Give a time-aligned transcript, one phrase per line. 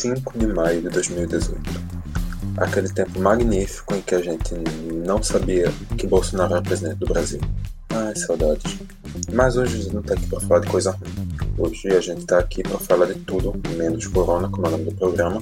[0.00, 1.60] 5 de maio de 2018.
[2.56, 4.54] Aquele tempo magnífico em que a gente
[5.04, 7.40] não sabia que Bolsonaro era presidente do Brasil.
[7.90, 8.78] Ai, saudades.
[9.30, 11.28] Mas hoje a gente não tá aqui para falar de coisa ruim.
[11.58, 14.84] Hoje a gente tá aqui para falar de tudo, menos corona, como é o nome
[14.84, 15.38] do programa.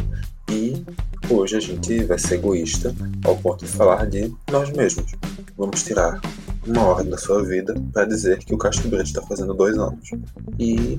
[0.51, 0.85] E
[1.31, 2.93] hoje a gente vai ser egoísta
[3.25, 5.13] ao ponto de falar de nós mesmos.
[5.57, 6.21] Vamos tirar
[6.69, 10.11] uma hora da sua vida para dizer que o Castro Brito está fazendo dois anos.
[10.59, 10.99] E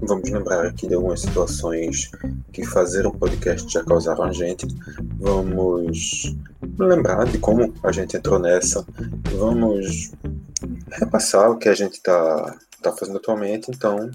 [0.00, 2.10] vamos lembrar aqui de algumas situações
[2.52, 4.66] que fazer um podcast já causaram a gente.
[5.18, 6.36] Vamos
[6.78, 8.86] lembrar de como a gente entrou nessa.
[9.36, 10.12] Vamos
[10.92, 13.70] repassar o que a gente está tá fazendo atualmente.
[13.70, 14.10] Então,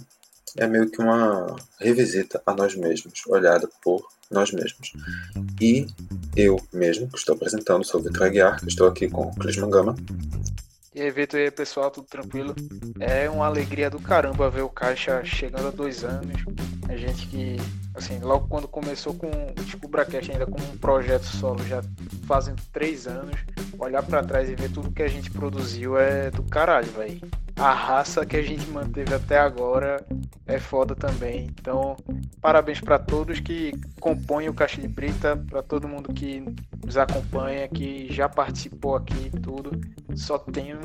[0.57, 4.93] é meio que uma revisita a nós mesmos, olhada por nós mesmos.
[5.59, 5.87] E
[6.35, 9.95] eu mesmo, que estou apresentando, sou o Vitor Aguiar, estou aqui com o Clis Mangama.
[10.95, 12.53] E aí, Vitor, e aí, pessoal, tudo tranquilo?
[12.99, 16.43] É uma alegria do caramba ver o Caixa chegando a dois anos.
[16.87, 17.57] A gente que,
[17.93, 19.29] assim, logo quando começou com
[19.65, 21.81] tipo, o Bracast ainda como um projeto solo, já
[22.25, 23.35] fazem três anos,
[23.77, 27.21] olhar para trás e ver tudo que a gente produziu é do caralho, velho.
[27.55, 30.03] A raça que a gente manteve até agora
[30.47, 31.47] é foda também.
[31.59, 31.95] Então,
[32.41, 36.43] parabéns para todos que compõem o Caixa de Brita, para todo mundo que
[36.83, 39.79] nos acompanha, que já participou aqui e tudo.
[40.15, 40.79] Só tenho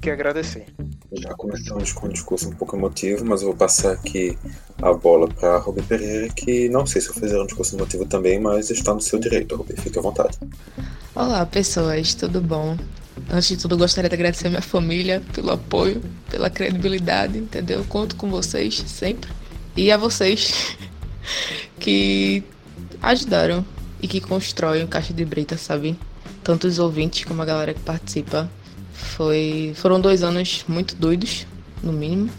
[0.00, 0.66] que agradecer.
[1.12, 4.38] Já começamos com um discurso um pouco emotivo, mas eu vou passar aqui
[4.80, 8.40] a bola para Rubi Pereira, que não sei se eu fizer um discurso emotivo também,
[8.40, 9.74] mas está no seu direito, Rubi.
[9.80, 10.38] Fique à vontade.
[11.14, 12.76] Olá, pessoas, tudo bom?
[13.30, 17.84] Antes de tudo, gostaria de agradecer a minha família pelo apoio, pela credibilidade, entendeu?
[17.88, 19.30] Conto com vocês sempre.
[19.76, 20.76] E a vocês
[21.78, 22.42] que
[23.00, 23.64] ajudaram
[24.00, 25.98] e que constroem o Caixa de Brita, sabe?
[26.42, 28.50] Tanto os ouvintes como a galera que participa.
[28.92, 31.46] Foi, foram dois anos muito doidos,
[31.82, 32.30] no mínimo,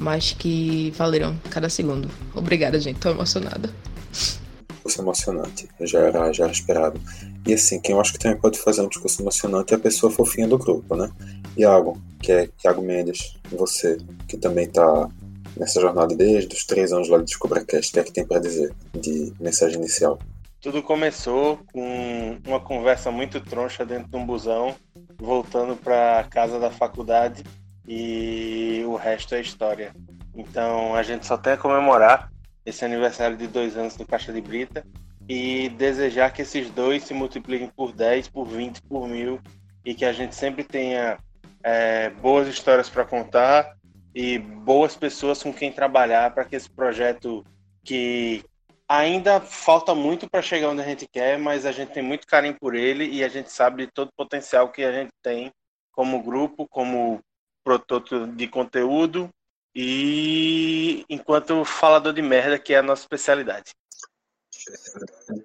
[0.00, 2.10] mas que valeram cada segundo.
[2.34, 2.98] Obrigada, gente.
[2.98, 3.70] Tô emocionada.
[4.10, 5.68] Discurso emocionante.
[5.80, 7.00] Já era, já era esperado.
[7.46, 10.10] E assim, quem eu acho que também pode fazer um discurso emocionante é a pessoa
[10.10, 11.10] fofinha do grupo, né?
[11.56, 15.08] Iago, que é Iago Mendes, você, que também tá
[15.56, 18.40] nessa jornada desde os três anos lá de DescobraCast, o que é que tem para
[18.40, 20.18] dizer de mensagem inicial?
[20.62, 24.74] Tudo começou com uma conversa muito troncha dentro de um busão,
[25.18, 27.42] voltando para casa da faculdade
[27.86, 29.94] e o resto é história.
[30.34, 32.30] Então a gente só tem a comemorar
[32.64, 34.84] esse aniversário de dois anos do Caixa de Brita
[35.28, 39.40] e desejar que esses dois se multipliquem por 10, por 20, por mil
[39.84, 41.18] e que a gente sempre tenha
[41.62, 43.76] é, boas histórias para contar
[44.14, 47.44] e boas pessoas com quem trabalhar para que esse projeto
[47.84, 48.44] que
[48.88, 52.56] ainda falta muito para chegar onde a gente quer, mas a gente tem muito carinho
[52.58, 55.52] por ele e a gente sabe de todo o potencial que a gente tem
[55.92, 57.20] como grupo, como
[57.64, 59.28] produto de conteúdo
[59.74, 63.72] e enquanto falador de merda, que é a nossa especialidade.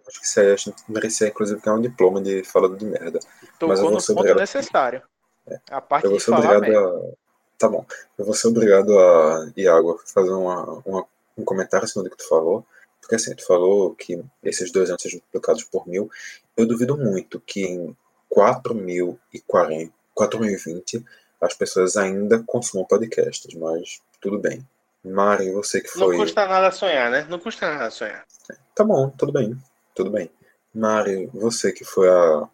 [0.08, 3.20] Acho que isso aí a gente merecia, inclusive, ganhar um diploma de falador de merda.
[3.60, 4.40] Tocou mas eu vou no ponto obrigado.
[4.40, 5.02] necessário.
[5.48, 5.60] É.
[5.70, 7.08] A parte Eu vou de ser falar obrigado merda.
[7.12, 7.26] a.
[7.58, 7.86] Tá bom.
[8.18, 11.06] Eu vou ser obrigado a, Iago, a fazer uma, uma-
[11.38, 12.66] um comentário acima do que tu falou.
[13.00, 16.10] Porque assim, tu falou que esses dois anos sejam multiplicados por mil.
[16.58, 17.96] Eu duvido muito que em
[18.30, 21.06] 4040, 4020
[21.46, 24.66] as pessoas ainda consumam podcasts, mas tudo bem.
[25.04, 26.18] Mari, você que Não foi.
[26.18, 27.28] custa nada sonhar, né?
[27.30, 28.26] Não custa nada sonhar.
[28.74, 29.56] Tá bom, tudo bem,
[29.94, 30.30] tudo bem.
[30.74, 32.48] Mari, você que foi a.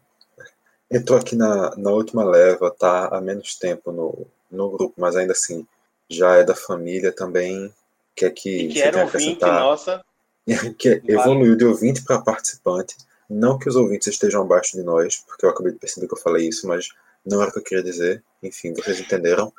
[0.89, 5.31] Entrou aqui na, na última leva, tá há menos tempo no, no grupo, mas ainda
[5.31, 5.65] assim
[6.09, 7.73] já é da família também.
[8.13, 10.03] Quer que, E que era ouvinte nossa.
[10.77, 12.97] que evoluiu de ouvinte para participante.
[13.29, 16.19] Não que os ouvintes estejam abaixo de nós, porque eu acabei de perceber que eu
[16.19, 16.89] falei isso, mas
[17.25, 18.23] não era o que eu queria dizer.
[18.41, 19.51] Enfim, vocês entenderam.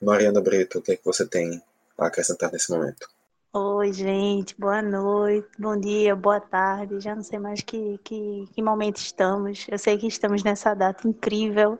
[0.00, 1.62] Mariana Brito, o que é que você tem
[1.98, 3.08] a acrescentar nesse momento?
[3.52, 7.00] Oi, gente, boa noite, bom dia, boa tarde.
[7.00, 9.66] Já não sei mais que, que, que momento estamos.
[9.68, 11.78] Eu sei que estamos nessa data incrível.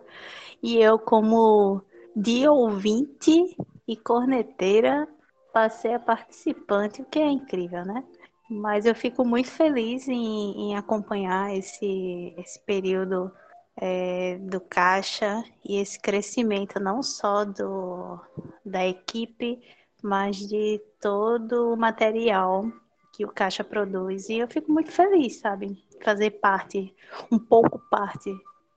[0.62, 1.82] E eu, como
[2.16, 3.56] de ouvinte
[3.86, 5.06] e corneteira,
[5.52, 8.02] passei a participante, o que é incrível, né?
[8.50, 13.30] Mas eu fico muito feliz em, em acompanhar esse, esse período
[13.80, 18.20] é, do Caixa e esse crescimento não só do,
[18.64, 19.60] da equipe
[20.02, 22.70] mas de todo o material
[23.12, 24.28] que o Caixa produz.
[24.28, 25.82] E eu fico muito feliz, sabe?
[26.02, 26.94] Fazer parte,
[27.30, 28.32] um pouco parte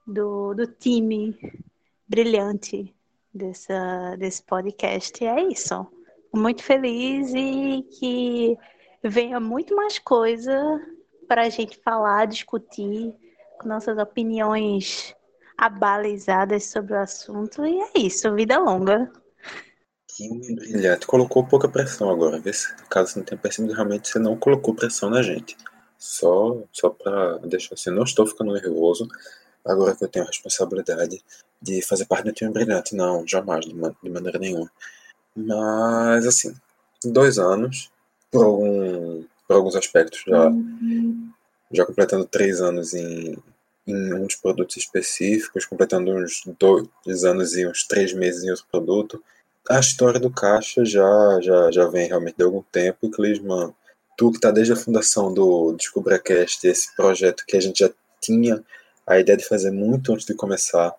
[0.06, 1.38] do, do time
[2.08, 2.94] brilhante
[3.34, 5.24] dessa, desse podcast.
[5.24, 5.88] E é isso.
[6.34, 8.58] Muito feliz e que
[9.04, 10.82] venha muito mais coisa
[11.28, 13.14] para a gente falar, discutir,
[13.66, 15.16] nossas opiniões
[15.58, 17.66] abalizadas sobre o assunto.
[17.66, 19.12] E é isso, vida longa.
[20.08, 21.08] Que brilhante.
[21.08, 24.76] Colocou pouca pressão agora, vê se caso você não tenha percebido, realmente você não colocou
[24.76, 25.56] pressão na gente.
[25.98, 29.08] Só, só para deixar assim, não estou ficando nervoso
[29.64, 31.24] agora que eu tenho a responsabilidade
[31.62, 32.96] de fazer parte do time brilhante.
[32.96, 34.70] Não, jamais, de, de maneira nenhuma.
[35.36, 36.54] Mas, assim,
[37.04, 37.92] dois anos,
[38.32, 41.30] por, algum, por alguns aspectos, já, uhum.
[41.72, 43.38] já completando três anos em
[43.94, 49.24] uns produtos específicos, completando uns dois anos e uns três meses em outro produto.
[49.70, 52.98] A história do Caixa já, já, já vem realmente de algum tempo.
[53.04, 53.74] E, Clisman,
[54.18, 57.90] tu que está desde a fundação do DescubraCast, esse projeto que a gente já
[58.20, 58.64] tinha
[59.06, 60.96] a ideia de fazer muito antes de começar.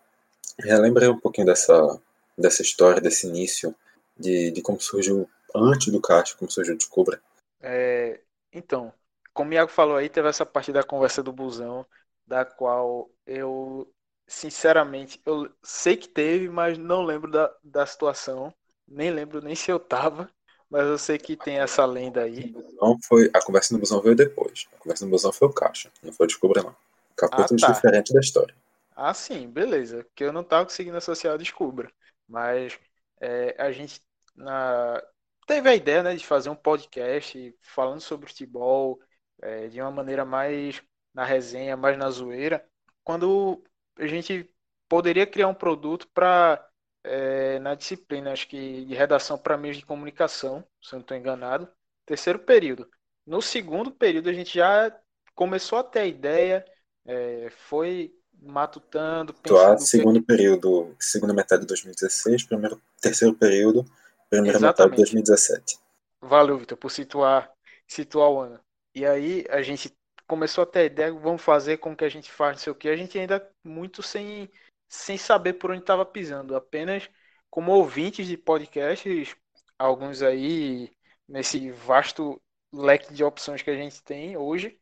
[0.59, 2.01] Relembra um pouquinho dessa,
[2.37, 3.75] dessa história, desse início,
[4.19, 7.21] de, de como surgiu antes do Caixa, como surgiu o Descubra.
[7.61, 8.21] É,
[8.53, 8.93] então,
[9.33, 11.87] como o Iago falou aí, teve essa parte da conversa do busão,
[12.27, 13.93] da qual eu,
[14.27, 18.53] sinceramente, eu sei que teve, mas não lembro da, da situação.
[18.87, 20.29] Nem lembro nem se eu tava,
[20.69, 22.55] mas eu sei que tem essa lenda aí.
[22.81, 24.69] Não foi, a conversa no busão veio depois.
[24.75, 26.75] A conversa no busão foi o Caixa, não foi o Descubra, não.
[27.17, 27.73] Capítulos ah, tá.
[27.73, 28.55] diferentes da história.
[28.97, 30.07] Ah, sim, beleza.
[30.15, 31.91] Que eu não tava conseguindo associar a Descubra.
[32.29, 32.79] Mas
[33.21, 34.01] é, a gente
[34.35, 35.03] na...
[35.47, 38.99] teve a ideia né, de fazer um podcast falando sobre futebol
[39.41, 40.83] é, de uma maneira mais
[41.15, 42.65] na resenha, mais na zoeira.
[43.05, 43.63] Quando
[43.99, 44.49] a gente
[44.89, 46.65] poderia criar um produto para
[47.05, 51.17] é, na disciplina, acho que de redação para meios de comunicação, se eu não estou
[51.17, 51.69] enganado,
[52.07, 52.89] terceiro período.
[53.27, 54.95] No segundo período a gente já
[55.35, 56.65] começou a ter a ideia,
[57.05, 59.81] é, foi matutando, pensando...
[59.81, 60.27] segundo que...
[60.27, 63.85] período, segunda metade de 2016, primeiro, terceiro período,
[64.29, 64.99] primeira Exatamente.
[64.99, 65.79] metade de 2017.
[66.21, 67.53] Valeu, Vitor, por situar,
[67.87, 68.61] situar o ano.
[68.95, 69.97] E aí a gente
[70.27, 72.77] começou a ter a ideia, vamos fazer como que a gente faz, não sei o
[72.77, 74.51] que, a gente ainda muito sem,
[74.89, 77.09] sem saber por onde estava pisando, apenas
[77.51, 79.37] como ouvintes de podcasts,
[79.79, 80.91] alguns aí
[81.29, 82.41] nesse vasto
[82.73, 84.79] leque de opções que a gente tem hoje,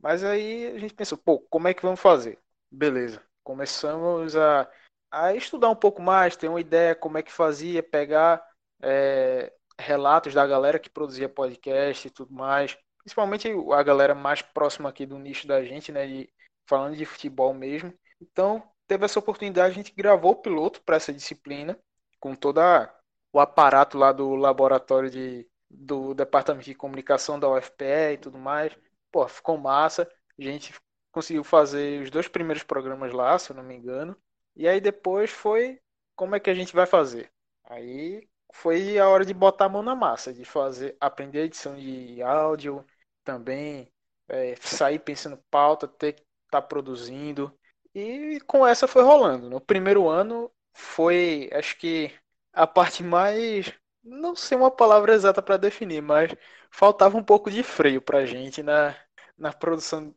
[0.00, 2.38] mas aí a gente pensou, pô, como é que vamos fazer?
[2.70, 3.22] Beleza.
[3.42, 4.70] Começamos a,
[5.10, 8.44] a estudar um pouco mais, ter uma ideia como é que fazia, pegar
[8.82, 12.76] é, relatos da galera que produzia podcast e tudo mais.
[12.98, 16.06] Principalmente a galera mais próxima aqui do nicho da gente, né?
[16.06, 16.30] De,
[16.66, 17.92] falando de futebol mesmo.
[18.20, 21.78] Então, teve essa oportunidade, a gente gravou o piloto para essa disciplina,
[22.20, 22.92] com toda
[23.32, 28.76] o aparato lá do laboratório de, do Departamento de Comunicação da UFPE e tudo mais
[29.10, 30.10] pô, ficou massa.
[30.38, 30.72] A gente
[31.12, 34.16] conseguiu fazer os dois primeiros programas lá, se eu não me engano.
[34.56, 35.80] E aí depois foi
[36.14, 37.30] como é que a gente vai fazer.
[37.64, 42.22] Aí foi a hora de botar a mão na massa, de fazer, aprender edição de
[42.22, 42.84] áudio,
[43.24, 43.92] também
[44.28, 47.52] é, sair pensando pauta, ter que estar tá produzindo.
[47.94, 49.50] E com essa foi rolando.
[49.50, 52.12] No primeiro ano foi, acho que
[52.52, 53.72] a parte mais
[54.02, 56.34] não sei uma palavra exata para definir, mas
[56.70, 58.96] faltava um pouco de freio pra gente na,
[59.36, 60.14] na produção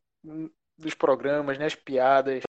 [0.78, 2.44] dos programas, nas piadas,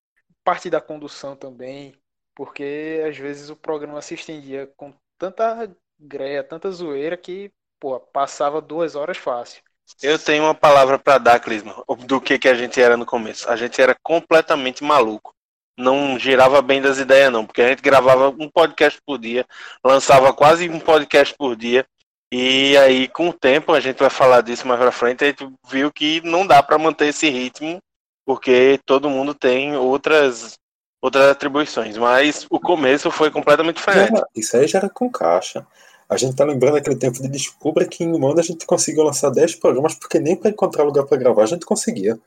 [0.44, 1.94] parte da condução também,
[2.34, 4.92] porque às vezes o programa se estendia com
[5.30, 5.70] tanta
[6.00, 9.62] greia, tanta zoeira que, pô, passava duas horas fácil.
[10.02, 13.48] Eu tenho uma palavra para dar, Clisma, do que, que a gente era no começo.
[13.48, 15.32] A gente era completamente maluco
[15.74, 19.46] não girava bem das ideias, não, porque a gente gravava um podcast por dia,
[19.82, 21.86] lançava quase um podcast por dia,
[22.30, 25.50] e aí, com o tempo, a gente vai falar disso mais pra frente, a gente
[25.66, 27.78] viu que não dá para manter esse ritmo,
[28.24, 30.58] porque todo mundo tem outras
[31.02, 34.22] outras atribuições, mas o começo foi completamente diferente.
[34.34, 35.66] isso aí já era com caixa.
[36.08, 39.02] A gente tá lembrando aquele tempo de descubra que em um ano a gente conseguiu
[39.02, 42.18] lançar 10 programas, porque nem para encontrar lugar para gravar a gente conseguia.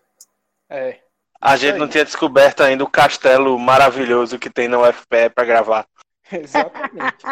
[0.69, 0.99] É,
[1.39, 5.87] a gente não tinha descoberto ainda o castelo maravilhoso que tem na UFPE para gravar.
[6.31, 7.23] Exatamente.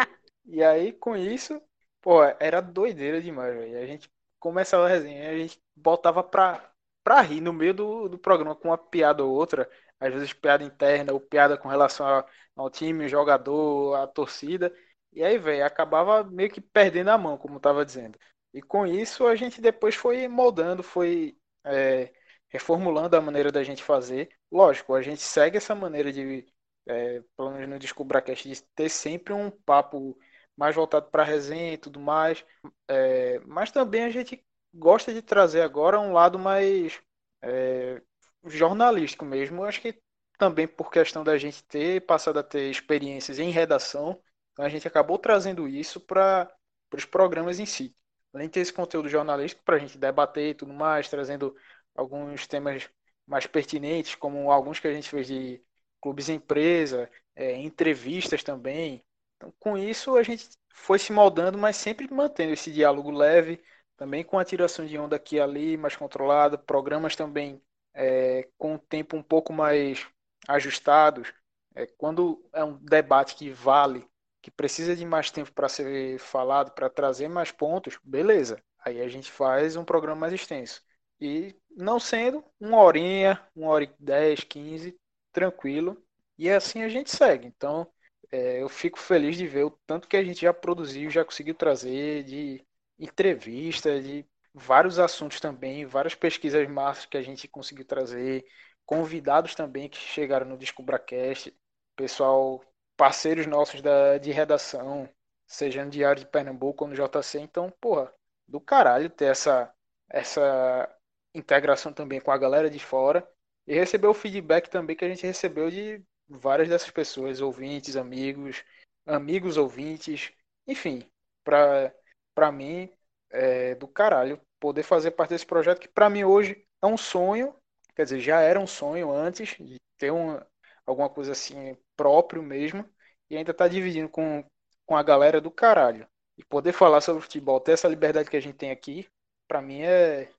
[0.46, 1.60] e aí, com isso,
[2.00, 3.76] pô, era doideira demais, velho.
[3.76, 4.08] A gente
[4.38, 6.62] começava a resenha, a gente botava pra,
[7.02, 9.68] pra rir no meio do, do programa com uma piada ou outra,
[10.04, 12.24] às vezes piada interna ou piada com relação
[12.56, 14.74] ao, time, o jogador, a torcida.
[15.12, 18.18] E aí, velho, acabava meio que perdendo a mão, como eu tava dizendo.
[18.52, 22.12] E com isso a gente depois foi moldando, foi é,
[22.48, 24.30] reformulando a maneira da gente fazer.
[24.50, 26.46] Lógico, a gente segue essa maneira de,
[26.86, 30.18] é, pelo menos no DescubraCast, de ter sempre um papo
[30.56, 32.44] mais voltado para resenha e tudo mais.
[32.88, 37.00] É, mas também a gente gosta de trazer agora um lado mais
[37.42, 38.02] é,
[38.46, 39.64] jornalístico mesmo.
[39.64, 39.98] Acho que
[40.38, 44.20] também por questão da gente ter passado a ter experiências em redação,
[44.52, 46.50] então a gente acabou trazendo isso para
[46.92, 47.94] os programas em si.
[48.32, 51.54] Além de ter esse conteúdo jornalístico para a gente debater e tudo mais, trazendo
[51.94, 52.88] alguns temas
[53.26, 55.62] mais pertinentes, como alguns que a gente fez de
[56.00, 59.04] clubes empresa, é, entrevistas também.
[59.36, 63.62] Então, com isso, a gente foi se moldando, mas sempre mantendo esse diálogo leve,
[63.96, 67.62] também com a tiração de onda aqui e ali, mais controlada, programas também
[67.94, 70.06] é, com o tempo um pouco mais
[70.48, 71.32] ajustados.
[71.74, 74.06] É, quando é um debate que vale,
[74.42, 78.62] que precisa de mais tempo para ser falado, para trazer mais pontos, beleza.
[78.78, 80.82] Aí a gente faz um programa mais extenso.
[81.20, 84.96] E não sendo uma horinha, uma hora e dez, quinze,
[85.32, 85.96] tranquilo.
[86.38, 87.46] E assim a gente segue.
[87.46, 87.90] Então,
[88.30, 91.54] é, eu fico feliz de ver o tanto que a gente já produziu, já conseguiu
[91.54, 92.64] trazer de
[92.98, 98.46] entrevista, de vários assuntos também, várias pesquisas massas que a gente conseguiu trazer,
[98.86, 101.52] convidados também que chegaram no DescubraCast,
[101.96, 102.62] pessoal,
[102.96, 105.08] parceiros nossos da, de redação,
[105.46, 107.40] seja no Diário de Pernambuco ou no JC.
[107.40, 108.12] Então, porra,
[108.46, 109.72] do caralho ter essa,
[110.08, 110.88] essa
[111.34, 113.28] integração também com a galera de fora
[113.66, 118.62] e receber o feedback também que a gente recebeu de várias dessas pessoas, ouvintes, amigos,
[119.06, 120.32] amigos ouvintes,
[120.66, 121.02] enfim,
[121.42, 122.90] para mim
[123.34, 127.54] é do caralho poder fazer parte desse projeto que para mim hoje é um sonho,
[127.94, 130.46] quer dizer, já era um sonho antes de ter uma,
[130.86, 132.84] alguma coisa assim próprio mesmo.
[133.30, 134.44] E ainda tá dividindo com,
[134.86, 136.06] com a galera do caralho.
[136.38, 139.06] E poder falar sobre futebol, ter essa liberdade que a gente tem aqui,
[139.48, 140.30] para mim é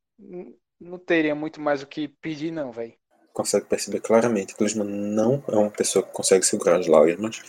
[0.80, 2.94] não teria muito mais o que pedir não, velho
[3.36, 7.42] consegue perceber claramente que o Lisman não é uma pessoa que consegue segurar as lágrimas,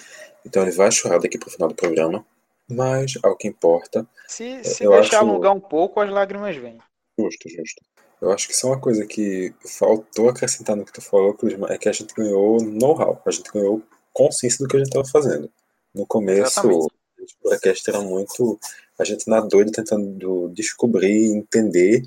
[0.44, 2.26] então ele vai chorar daqui pro final do programa,
[2.68, 4.06] mas ao que importa.
[4.28, 5.28] Se, se eu deixar acho...
[5.28, 6.78] alongar um pouco, as lágrimas vêm.
[7.18, 7.82] Justo, justo.
[8.20, 11.37] Eu acho que isso é uma coisa que faltou acrescentar no que tu falou,
[11.68, 13.82] é que a gente ganhou know-how, a gente ganhou
[14.12, 15.50] consciência do que a gente estava fazendo.
[15.94, 16.87] No começo, Exatamente.
[17.44, 18.58] o podcast era muito
[18.99, 22.02] a gente na doida tentando descobrir, entender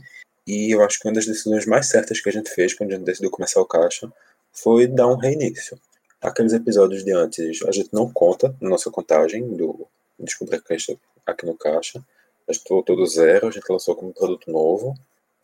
[0.50, 2.96] e eu acho que uma das decisões mais certas que a gente fez quando a
[2.96, 4.12] gente decidiu começar o Caixa
[4.52, 5.80] foi dar um reinício.
[6.20, 9.88] Aqueles episódios de antes a gente não conta na nossa contagem do
[10.20, 12.04] Descobrir Caixa aqui no Caixa.
[12.48, 14.96] A gente voltou do zero, a gente lançou como produto novo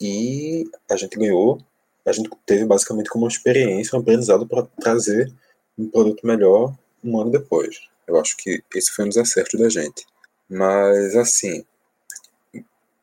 [0.01, 1.59] e a gente ganhou,
[2.05, 5.31] a gente teve basicamente como uma experiência, um aprendizado para trazer
[5.77, 7.79] um produto melhor um ano depois.
[8.07, 10.05] Eu acho que esse foi um desacerto da gente.
[10.49, 11.65] Mas assim,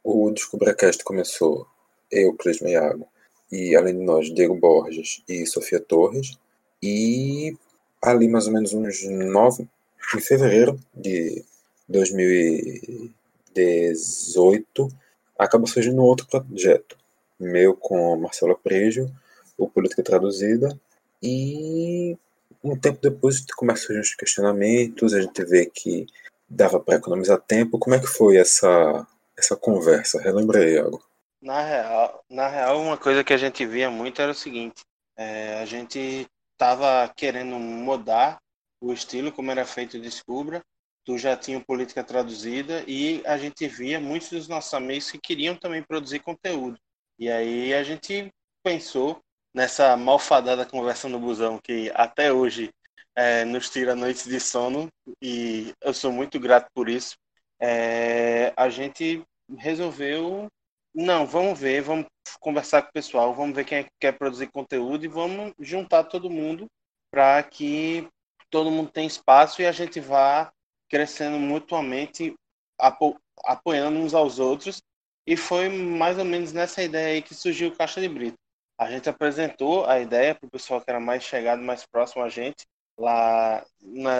[0.02, 1.66] o Descubrecast começou
[2.10, 3.06] eu, Clisma Iago,
[3.50, 6.38] e além de nós, Diego Borges e Sofia Torres.
[6.82, 7.56] E
[8.00, 9.68] ali mais ou menos uns nove,
[10.14, 11.44] em fevereiro de
[11.88, 14.88] 2018,
[15.38, 16.96] acaba surgindo outro projeto,
[17.38, 19.06] meu com Marcelo Prejo,
[19.58, 20.74] o Política Traduzida,
[21.22, 22.16] e
[22.62, 26.06] um tempo depois a gente começa a surgir uns questionamentos, a gente vê que
[26.48, 27.78] dava para economizar tempo.
[27.78, 30.20] Como é que foi essa, essa conversa?
[30.20, 31.02] Relembra aí, Iago.
[31.40, 34.82] Na real, na real, uma coisa que a gente via muito era o seguinte:
[35.16, 38.38] é, a gente estava querendo mudar
[38.80, 40.62] o estilo como era feito o Descubra,
[41.04, 45.56] tu já tinha política traduzida e a gente via muitos dos nossos amigos que queriam
[45.56, 46.78] também produzir conteúdo.
[47.18, 48.32] E aí a gente
[48.62, 49.20] pensou
[49.54, 52.70] nessa malfadada conversa no busão que até hoje
[53.14, 54.88] é, nos tira noites de sono
[55.20, 57.16] e eu sou muito grato por isso.
[57.60, 59.22] É, a gente
[59.58, 60.48] resolveu
[60.94, 62.06] não, vamos ver, vamos
[62.38, 66.04] conversar com o pessoal, vamos ver quem é que quer produzir conteúdo e vamos juntar
[66.04, 66.66] todo mundo
[67.10, 68.06] para que
[68.50, 70.52] todo mundo tenha espaço e a gente vá
[70.92, 72.34] crescendo mutuamente,
[72.78, 74.82] apo apoiando uns aos outros.
[75.26, 78.36] E foi mais ou menos nessa ideia aí que surgiu o Caixa de Brito.
[78.78, 82.28] A gente apresentou a ideia para o pessoal que era mais chegado, mais próximo a
[82.28, 82.66] gente,
[82.98, 84.18] lá na,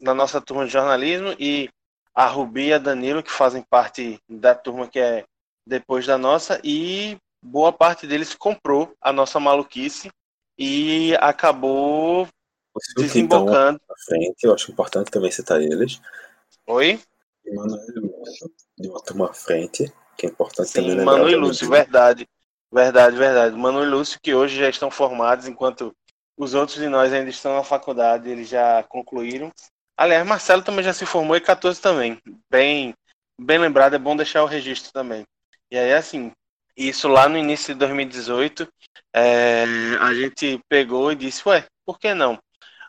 [0.00, 1.68] na nossa turma de jornalismo, e
[2.14, 5.24] a Rubi e a Danilo, que fazem parte da turma que é
[5.66, 10.10] depois da nossa e boa parte deles comprou a nossa maluquice
[10.58, 12.28] e acabou
[12.96, 13.80] desembocando.
[13.82, 16.00] Então, frente, eu acho importante também citar eles.
[16.66, 17.00] Oi?
[17.52, 21.36] Manoel e Lúcio, de uma turma à frente, que é importante Sim, também Manu e
[21.36, 22.26] Lúcio, verdade.
[22.72, 23.56] Verdade, verdade.
[23.56, 25.94] Manu e Lúcio, que hoje já estão formados, enquanto
[26.36, 29.52] os outros de nós ainda estão na faculdade, eles já concluíram.
[29.96, 32.18] Aliás, Marcelo também já se formou e 14 também.
[32.50, 32.94] Bem,
[33.40, 35.24] bem lembrado, é bom deixar o registro também.
[35.70, 36.32] E aí, assim,
[36.76, 38.68] isso lá no início de 2018,
[39.14, 39.64] é,
[40.00, 42.38] a gente pegou e disse, ué, por que não?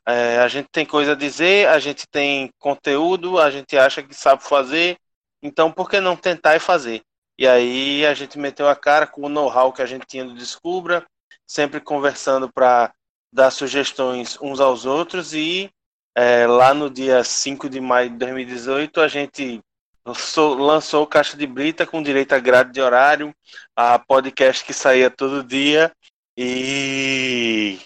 [0.08, 4.14] É, a gente tem coisa a dizer, a gente tem conteúdo, a gente acha que
[4.14, 4.98] sabe fazer,
[5.42, 7.02] então por que não tentar e fazer?
[7.38, 10.36] E aí a gente meteu a cara com o know-how que a gente tinha do
[10.36, 11.06] Descubra,
[11.46, 12.94] sempre conversando para
[13.34, 15.70] dar sugestões uns aos outros e
[16.16, 19.60] é, lá no dia 5 de maio de 2018 a gente
[20.06, 23.36] lançou, lançou Caixa de Brita com direito a grade de horário,
[23.76, 25.92] a podcast que saía todo dia
[26.38, 27.80] e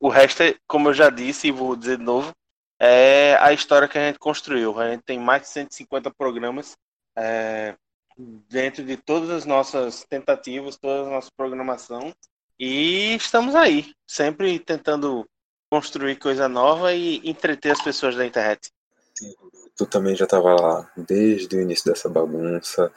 [0.00, 2.32] o resto, é, como eu já disse e vou dizer de novo,
[2.78, 4.78] é a história que a gente construiu.
[4.78, 6.76] A gente tem mais de 150 programas.
[7.16, 7.74] É,
[8.48, 12.14] dentro de todas as nossas tentativas, toda a nossa programação.
[12.58, 15.28] E estamos aí, sempre tentando
[15.70, 18.70] construir coisa nova e entreter as pessoas da internet.
[19.76, 22.90] Tu também já estava lá desde o início dessa bagunça.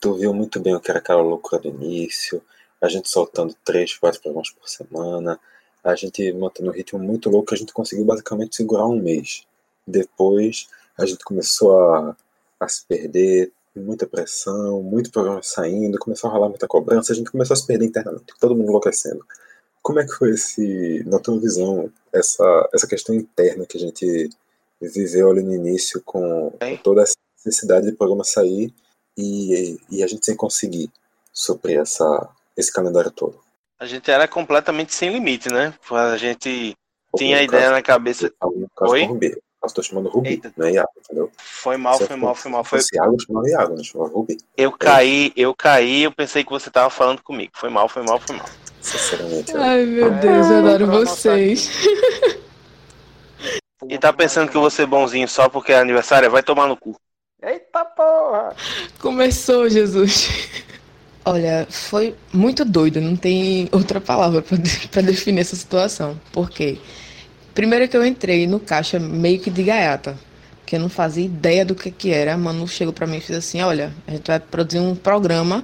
[0.00, 2.40] Tu viu muito bem o que era aquela loucura do início.
[2.80, 5.40] A gente soltando três, quatro programas por semana.
[5.82, 7.54] A gente mantendo um ritmo muito louco.
[7.54, 9.44] A gente conseguiu basicamente segurar um mês.
[9.86, 12.16] Depois a gente começou a,
[12.60, 17.30] a se perder, muita pressão, muito programa saindo, começou a rolar muita cobrança, a gente
[17.30, 19.24] começou a se perder internamente, todo mundo enlouquecendo.
[19.82, 24.30] Como é que foi esse, na tua visão, essa, essa questão interna que a gente
[24.80, 28.74] viveu ali no início com, com toda essa necessidade de programa sair
[29.16, 30.90] e, e a gente sem conseguir
[31.32, 33.38] suprir essa, esse calendário todo?
[33.80, 35.72] A gente era completamente sem limite, né?
[35.90, 36.76] A gente
[37.16, 38.30] tinha a ideia na cabeça.
[38.82, 39.08] Oi?
[39.62, 40.52] Eu estou chamando Rubi, Eita.
[40.56, 41.30] não é Iago, entendeu?
[41.36, 42.62] Foi mal, foi mal, foi mal.
[42.64, 42.80] Foi...
[42.80, 44.36] Se Iago, eu chamava Iago, não chamava Rubi.
[44.54, 47.52] Eu caí, eu caí, eu pensei que você tava falando comigo.
[47.54, 48.48] Foi mal, foi mal, foi mal.
[48.82, 49.56] Sinceramente.
[49.56, 51.70] Ai, meu Deus, eu adoro vocês.
[53.88, 56.30] E tá pensando que eu vou ser bonzinho só porque é aniversário?
[56.30, 56.94] Vai tomar no cu.
[57.42, 58.54] Eita porra!
[58.98, 60.28] Começou, Jesus.
[61.32, 66.20] Olha, foi muito doido, não tem outra palavra para definir essa situação.
[66.32, 66.76] Por quê?
[67.54, 70.18] Primeiro que eu entrei no caixa meio que de gaiata,
[70.66, 72.34] que eu não fazia ideia do que que era.
[72.34, 75.62] A Manu chegou para mim e fez assim: "Olha, a gente vai produzir um programa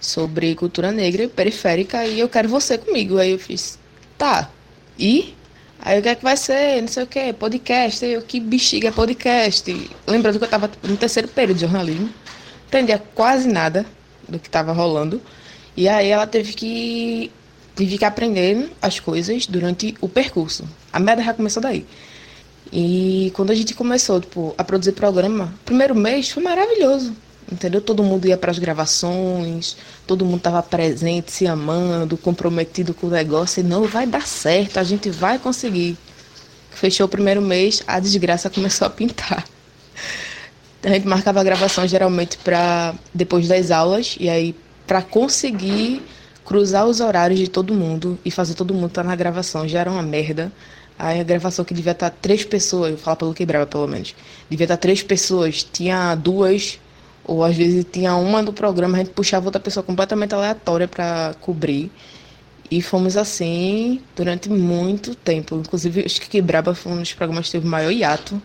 [0.00, 3.18] sobre cultura negra e periférica e eu quero você comigo".
[3.18, 3.80] Aí eu fiz:
[4.16, 4.48] "Tá.
[4.96, 5.34] E
[5.80, 6.82] Aí o que é que vai ser?
[6.82, 8.04] Não sei o que, podcast.
[8.04, 9.90] Eu, que bexiga é podcast?
[10.06, 12.10] Lembrando que eu estava no terceiro período de jornalismo,
[12.68, 13.84] entendia quase nada
[14.30, 15.20] do que estava rolando.
[15.76, 17.30] E aí ela teve que
[17.76, 20.64] tive que aprender as coisas durante o percurso.
[20.92, 21.86] A merda já começou daí.
[22.72, 27.14] E quando a gente começou tipo, a produzir programa, primeiro mês foi maravilhoso.
[27.50, 27.80] Entendeu?
[27.80, 33.10] Todo mundo ia para as gravações, todo mundo estava presente, se amando, comprometido com o
[33.10, 33.60] negócio.
[33.60, 35.96] E não, vai dar certo, a gente vai conseguir.
[36.70, 39.44] Fechou o primeiro mês, a desgraça começou a pintar.
[40.82, 44.54] A gente marcava a gravação geralmente para depois das aulas, e aí
[44.86, 46.02] para conseguir
[46.44, 49.80] cruzar os horários de todo mundo e fazer todo mundo estar tá na gravação já
[49.80, 50.50] era uma merda.
[50.98, 54.14] Aí a gravação que devia estar tá três pessoas, vou falar pelo quebrava pelo menos,
[54.48, 56.78] devia estar tá três pessoas, tinha duas,
[57.24, 61.34] ou às vezes tinha uma do programa, a gente puxava outra pessoa completamente aleatória para
[61.40, 61.90] cobrir.
[62.70, 65.56] E fomos assim durante muito tempo.
[65.56, 68.40] Inclusive, acho que Quebraba foi um dos programas que teve o maior hiato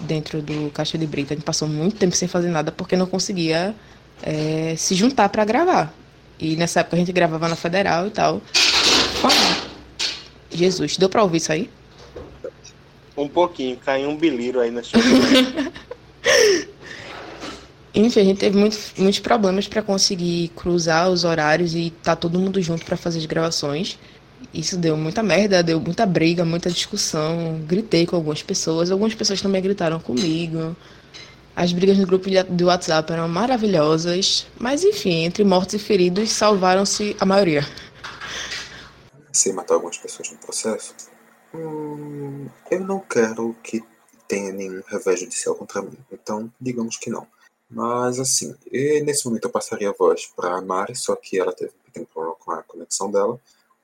[0.00, 1.34] dentro do Caixa de Brita.
[1.34, 3.74] A gente passou muito tempo sem fazer nada porque não conseguia
[4.22, 5.92] é, se juntar para gravar.
[6.38, 8.40] E nessa época a gente gravava na Federal e tal.
[10.50, 11.70] Jesus, deu pra ouvir isso aí?
[13.16, 14.98] Um pouquinho, caiu um biliro aí na sua
[17.92, 22.38] Enfim, a gente teve muitos, muitos problemas para conseguir cruzar os horários e tá todo
[22.38, 23.98] mundo junto para fazer as gravações.
[24.52, 27.60] Isso deu muita merda, deu muita briga, muita discussão.
[27.66, 30.76] Gritei com algumas pessoas, algumas pessoas também gritaram comigo.
[31.54, 37.16] As brigas no grupo do WhatsApp eram maravilhosas, mas enfim, entre mortos e feridos, salvaram-se
[37.20, 37.66] a maioria.
[39.32, 40.94] Sem matar algumas pessoas no processo?
[41.54, 43.82] Hum, eu não quero que
[44.26, 47.26] tenha nenhum revés judicial contra mim, então digamos que não.
[47.68, 48.54] Mas assim,
[49.04, 52.06] nesse momento eu passaria a voz para a Mari, só que ela teve um pequeno
[52.06, 53.40] problema com a conexão dela.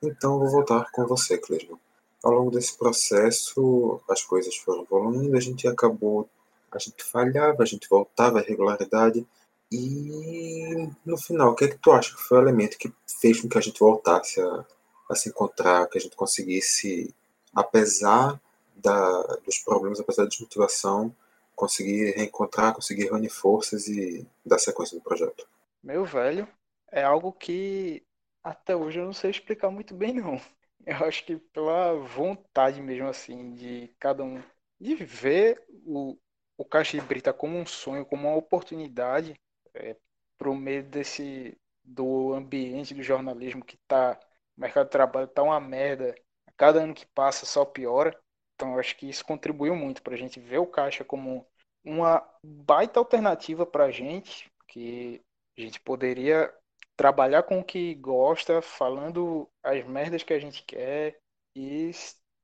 [0.07, 1.79] Então vou voltar com você, Clisman.
[2.23, 6.27] Ao longo desse processo, as coisas foram evoluindo, a gente acabou
[6.71, 9.25] a gente falhava, a gente voltava à regularidade.
[9.71, 13.41] E no final, o que é que tu acha que foi o elemento que fez
[13.41, 14.65] com que a gente voltasse a,
[15.09, 17.13] a se encontrar, que a gente conseguisse,
[17.53, 18.39] apesar
[18.75, 21.13] da, dos problemas, apesar da desmotivação,
[21.55, 25.47] conseguir reencontrar, conseguir reunir forças e dar sequência no projeto?
[25.83, 26.47] Meu velho,
[26.91, 28.03] é algo que
[28.49, 30.39] até hoje eu não sei explicar muito bem, não.
[30.85, 34.41] Eu acho que pela vontade mesmo, assim, de cada um,
[34.79, 36.17] de ver o,
[36.57, 39.35] o Caixa de Brita como um sonho, como uma oportunidade
[39.73, 39.97] é,
[40.37, 44.19] para o meio desse do ambiente do jornalismo que tá
[44.57, 46.13] o mercado de trabalho tá uma merda
[46.45, 48.17] a cada ano que passa só piora
[48.55, 51.47] então eu acho que isso contribuiu muito para a gente ver o Caixa como
[51.83, 55.21] uma baita alternativa para a gente que
[55.57, 56.53] a gente poderia
[56.97, 61.19] trabalhar com o que gosta falando as merdas que a gente quer
[61.55, 61.91] e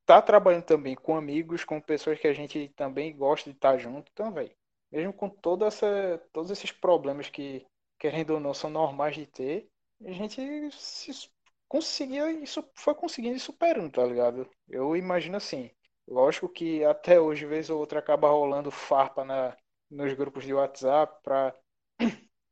[0.06, 4.12] tá trabalhando também com amigos, com pessoas que a gente também gosta de estar junto,
[4.14, 4.56] então, velho,
[4.92, 7.66] mesmo com toda essa, todos esses problemas que,
[8.00, 9.70] querendo ou não, são normais de ter,
[10.06, 10.40] a gente
[10.72, 11.12] se,
[11.68, 14.48] conseguia isso, foi conseguindo e superando, tá ligado?
[14.70, 15.72] Eu imagino assim,
[16.08, 19.58] lógico que até hoje, vez ou outra, acaba rolando farpa na,
[19.90, 21.56] nos grupos de WhatsApp pra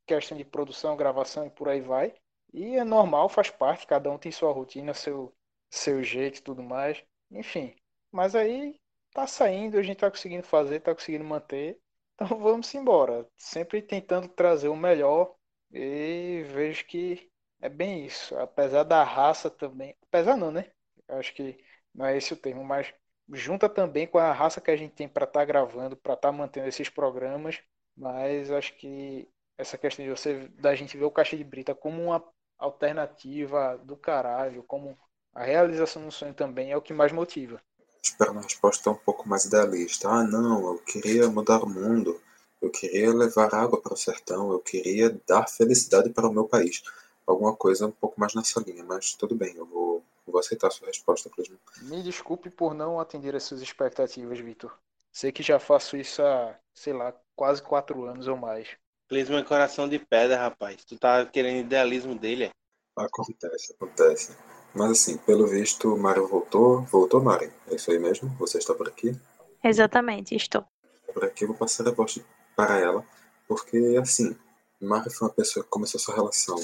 [0.05, 2.13] questão de produção, gravação e por aí vai.
[2.53, 5.33] E é normal, faz parte, cada um tem sua rotina, seu,
[5.69, 7.03] seu jeito e tudo mais.
[7.31, 7.75] Enfim.
[8.11, 8.75] Mas aí
[9.13, 11.79] tá saindo, a gente tá conseguindo fazer, tá conseguindo manter.
[12.23, 13.27] Então vamos embora.
[13.35, 15.35] Sempre tentando trazer o melhor.
[15.71, 18.37] E vejo que é bem isso.
[18.37, 19.95] Apesar da raça também.
[20.03, 20.71] Apesar não, né?
[21.07, 21.57] Acho que
[21.95, 22.93] não é esse o termo, mas
[23.33, 26.29] junta também com a raça que a gente tem para estar tá gravando, para estar
[26.29, 27.59] tá mantendo esses programas.
[27.97, 32.01] Mas acho que essa questão de você da gente ver o Caixa de Brita como
[32.03, 32.23] uma
[32.57, 34.97] alternativa do caralho, como
[35.33, 37.61] a realização do sonho também é o que mais motiva.
[38.03, 40.09] Espero uma resposta um pouco mais idealista.
[40.09, 42.19] Ah, não, eu queria mudar o mundo.
[42.61, 44.51] Eu queria levar água para o sertão.
[44.51, 46.83] Eu queria dar felicidade para o meu país.
[47.25, 50.71] Alguma coisa um pouco mais nessa linha, mas tudo bem, eu vou, vou aceitar a
[50.71, 51.59] sua resposta, Clisman.
[51.83, 54.75] Me desculpe por não atender as suas expectativas, Vitor.
[55.11, 58.69] Sei que já faço isso há, sei lá, quase quatro anos ou mais.
[59.11, 60.85] Clisman é coração de pedra, rapaz.
[60.85, 62.51] Tu tá querendo idealismo dele, é?
[62.95, 64.37] Acontece, acontece.
[64.73, 66.83] Mas assim, pelo visto, Mário voltou.
[66.83, 67.51] Voltou, Mário?
[67.69, 68.29] É isso aí mesmo?
[68.39, 69.13] Você está por aqui?
[69.61, 70.63] Exatamente, estou.
[71.13, 72.19] Por aqui eu vou passar a voz
[72.55, 73.05] para ela,
[73.49, 74.33] porque assim,
[74.79, 76.55] Mário foi uma pessoa que começou sua relação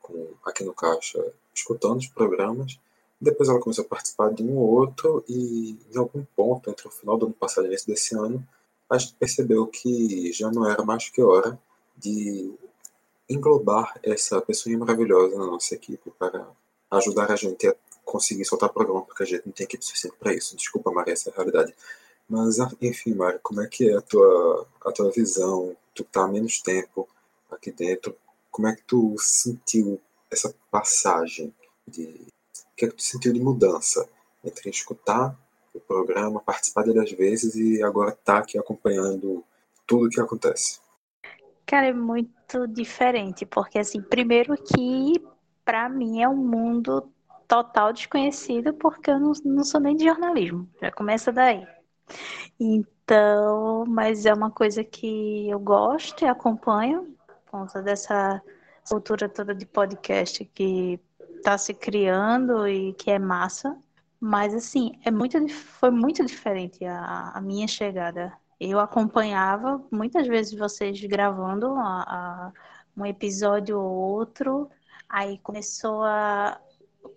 [0.00, 1.20] com, aqui no Caixa,
[1.52, 2.78] escutando os programas.
[3.20, 6.92] Depois ela começou a participar de um ou outro, e em algum ponto, entre o
[6.92, 8.46] final do ano passado e o início desse ano,
[8.88, 11.58] a gente percebeu que já não era mais que hora
[11.98, 12.54] de
[13.28, 16.48] englobar essa pessoa maravilhosa na nossa equipe para
[16.90, 20.32] ajudar a gente a conseguir soltar programa, porque a gente não tem equipe suficiente para
[20.32, 20.56] isso.
[20.56, 21.74] Desculpa, Maria, essa é a realidade.
[22.28, 25.76] Mas, ah, enfim, Mário, como é que é a tua, a tua visão?
[25.94, 27.08] Tu tá há menos tempo
[27.50, 28.14] aqui dentro.
[28.50, 31.54] Como é que tu sentiu essa passagem
[31.86, 32.02] de...
[32.04, 34.08] O que é que tu sentiu de mudança
[34.44, 35.36] entre escutar
[35.74, 39.44] o programa, participar dele às vezes e agora estar tá aqui acompanhando
[39.86, 40.80] tudo o que acontece?
[41.68, 45.22] Cara, é muito diferente, porque assim, primeiro que
[45.66, 47.12] para mim é um mundo
[47.46, 51.66] total desconhecido, porque eu não, não sou nem de jornalismo, já começa daí.
[52.58, 58.42] Então, mas é uma coisa que eu gosto e acompanho, por conta dessa
[58.88, 60.98] cultura toda de podcast que
[61.36, 63.76] está se criando e que é massa.
[64.18, 68.32] Mas assim, é muito, foi muito diferente a, a minha chegada.
[68.60, 72.52] Eu acompanhava muitas vezes vocês gravando a, a,
[72.96, 74.68] um episódio ou outro,
[75.08, 76.60] Aí começou a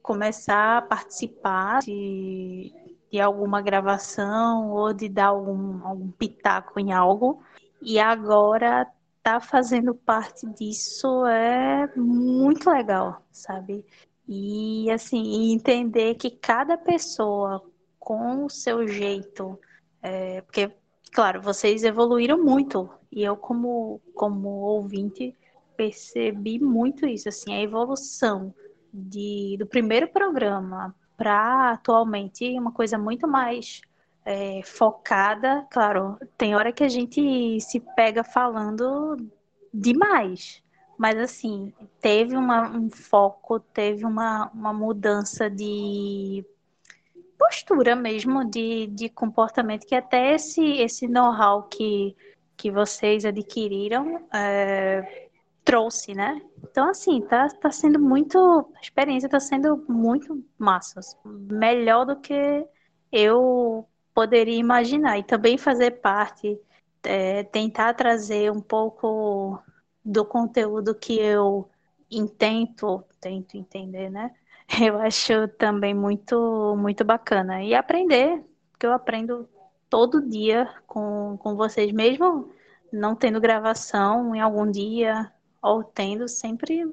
[0.01, 2.73] começar a participar de,
[3.11, 7.43] de alguma gravação ou de dar algum, algum pitaco em algo.
[7.81, 8.87] E agora
[9.21, 13.85] tá fazendo parte disso é muito legal, sabe?
[14.27, 17.61] E assim, entender que cada pessoa
[17.99, 19.59] com o seu jeito,
[20.01, 20.71] é, porque,
[21.11, 25.35] claro, vocês evoluíram muito, e eu como, como ouvinte
[25.75, 28.53] percebi muito isso, assim, a evolução
[28.93, 33.81] de, do primeiro programa para atualmente uma coisa muito mais
[34.25, 35.67] é, focada.
[35.71, 39.17] Claro, tem hora que a gente se pega falando
[39.73, 40.63] demais,
[40.97, 46.45] mas assim, teve uma, um foco, teve uma, uma mudança de
[47.41, 52.15] postura mesmo, de, de comportamento, que até esse, esse know-how que,
[52.55, 55.29] que vocês adquiriram é,
[55.65, 56.39] trouxe, né?
[56.63, 58.37] Então, assim, tá, tá sendo muito.
[58.77, 60.99] A experiência tá sendo muito massa.
[60.99, 62.63] Assim, melhor do que
[63.11, 65.17] eu poderia imaginar.
[65.17, 66.59] E também fazer parte,
[67.03, 69.59] é, tentar trazer um pouco
[70.05, 71.67] do conteúdo que eu
[72.09, 74.31] intento, tento entender, né?
[74.81, 77.63] Eu acho também muito, muito bacana.
[77.63, 78.43] E aprender,
[78.79, 79.47] que eu aprendo
[79.89, 82.49] todo dia com, com vocês, mesmo
[82.91, 85.31] não tendo gravação em algum dia,
[85.61, 86.83] ou tendo sempre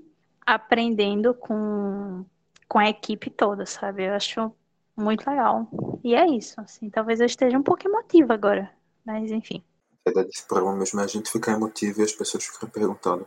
[0.45, 2.25] aprendendo com,
[2.69, 4.07] com a equipe toda, sabe?
[4.07, 4.53] Eu acho
[4.97, 5.69] muito legal.
[6.03, 8.71] E é isso, assim, talvez eu esteja um pouco emotiva agora,
[9.05, 9.63] mas enfim.
[10.05, 13.27] A verdade desse programa mesmo é a gente ficar emotivo e as pessoas ficam perguntando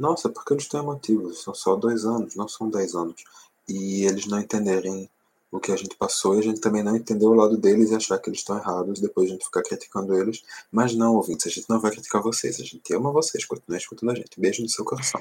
[0.00, 1.42] nossa, por que eles estão emotivos?
[1.42, 3.22] São só dois anos, não são dez anos.
[3.70, 5.08] E eles não entenderem
[5.50, 7.94] o que a gente passou e a gente também não entendeu o lado deles e
[7.94, 10.42] achar que eles estão errados, depois a gente ficar criticando eles.
[10.70, 14.10] Mas não, ouvintes, a gente não vai criticar vocês, a gente ama vocês, continue escutando
[14.10, 14.38] a gente.
[14.38, 15.20] Beijo no seu coração.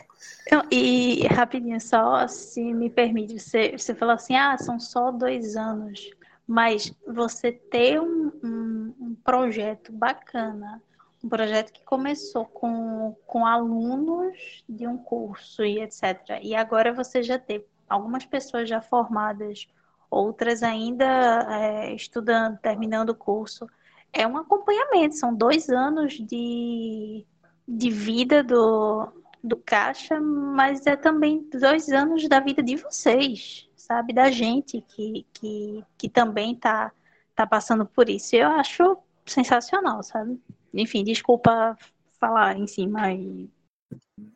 [0.72, 6.12] E rapidinho, só se me permite, você, você falou assim, ah, são só dois anos,
[6.48, 10.82] mas você ter um, um, um projeto bacana,
[11.24, 16.40] um projeto que começou com, com alunos de um curso e etc.
[16.42, 19.68] E agora você já tem algumas pessoas já formadas
[20.10, 21.06] outras ainda
[21.50, 23.68] é, estudando, terminando o curso.
[24.12, 27.26] É um acompanhamento, são dois anos de,
[27.68, 29.08] de vida do,
[29.44, 34.14] do caixa, mas é também dois anos da vida de vocês, sabe?
[34.14, 36.92] Da gente que, que, que também tá,
[37.36, 38.36] tá passando por isso.
[38.36, 40.42] Eu acho sensacional, sabe?
[40.74, 41.78] Enfim, desculpa
[42.20, 43.50] falar em cima e.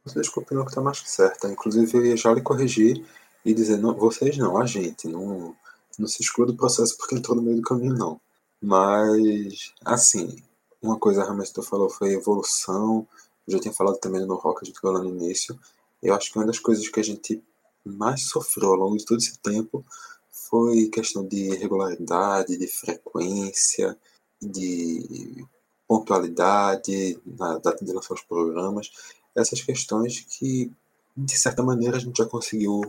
[0.05, 1.47] Você desculpe não que tá mais certa.
[1.47, 3.05] Inclusive eu já lhe corrigir
[3.45, 5.55] e dizer, não, vocês não, a gente, não,
[5.97, 8.19] não se exclua do processo porque entrou no meio do caminho, não.
[8.61, 10.41] Mas, assim,
[10.81, 13.07] uma coisa realmente que tu falou foi evolução.
[13.47, 15.59] Eu já tinha falado também no rock, a gente falou no início.
[16.01, 17.43] Eu acho que uma das coisas que a gente
[17.85, 19.85] mais sofreu ao longo de todo esse tempo
[20.31, 23.97] foi questão de regularidade, de frequência,
[24.41, 25.45] de
[25.87, 28.91] pontualidade na data de lançar os programas.
[29.35, 30.71] Essas questões que,
[31.15, 32.81] de certa maneira, a gente já conseguiu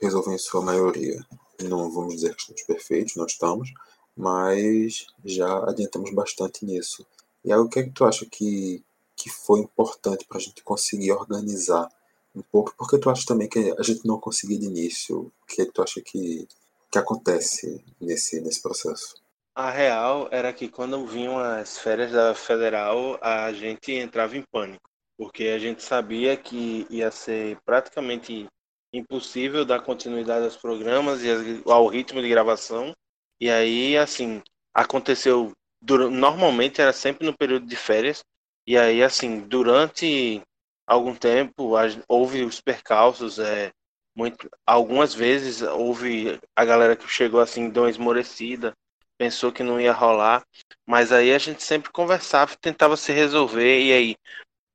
[0.00, 1.24] resolver em sua maioria.
[1.60, 3.72] Não vamos dizer que estamos perfeitos, não estamos,
[4.16, 7.06] mas já adiantamos bastante nisso.
[7.44, 8.84] E aí, o que, é que tu acha que,
[9.16, 11.88] que foi importante para a gente conseguir organizar
[12.34, 12.74] um pouco?
[12.76, 15.20] Porque tu acha também que a gente não conseguiu de início?
[15.20, 16.46] O que, é que tu acha que,
[16.90, 19.14] que acontece nesse, nesse processo?
[19.54, 24.88] A real era que quando vinham as férias da federal, a gente entrava em pânico,
[25.16, 28.46] porque a gente sabia que ia ser praticamente
[28.92, 31.28] impossível dar continuidade aos programas e
[31.66, 32.94] ao ritmo de gravação
[33.40, 34.42] e aí, assim,
[34.74, 35.52] aconteceu.
[35.80, 38.24] Normalmente era sempre no período de férias.
[38.66, 40.42] E aí, assim, durante
[40.86, 41.74] algum tempo
[42.08, 43.38] houve os percalços.
[43.38, 43.70] É,
[44.16, 48.72] muito, algumas vezes houve a galera que chegou assim, deu uma esmorecida,
[49.16, 50.44] pensou que não ia rolar.
[50.84, 53.80] Mas aí a gente sempre conversava, tentava se resolver.
[53.80, 54.16] E aí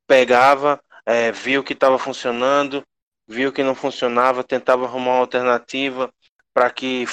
[0.07, 2.81] pegava, é, viu que estava funcionando,
[3.27, 6.11] viu que não funcionava, tentava arrumar uma alternativa
[6.53, 7.05] para que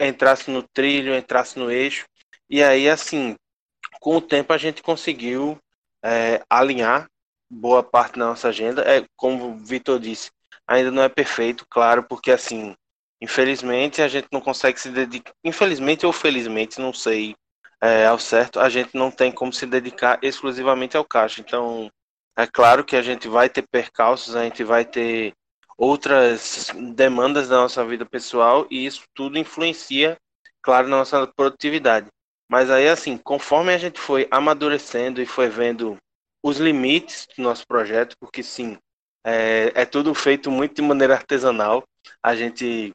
[0.00, 2.06] entrasse no trilho, entrasse no eixo.
[2.48, 3.36] E aí, assim,
[4.00, 5.58] com o tempo a gente conseguiu
[6.04, 7.08] é, alinhar
[7.50, 8.82] boa parte da nossa agenda.
[8.82, 10.30] É, como o Vitor disse,
[10.66, 12.74] ainda não é perfeito, claro, porque assim,
[13.20, 15.32] infelizmente a gente não consegue se dedicar.
[15.44, 17.34] Infelizmente ou felizmente, não sei
[17.80, 21.40] é, ao certo, a gente não tem como se dedicar exclusivamente ao caixa.
[21.40, 21.90] Então,
[22.36, 25.34] é claro que a gente vai ter percalços, a gente vai ter
[25.76, 30.16] outras demandas da nossa vida pessoal e isso tudo influencia,
[30.62, 32.06] claro, na nossa produtividade.
[32.48, 35.96] Mas aí, assim, conforme a gente foi amadurecendo e foi vendo
[36.42, 38.76] os limites do nosso projeto, porque sim,
[39.24, 41.84] é, é tudo feito muito de maneira artesanal.
[42.22, 42.92] A gente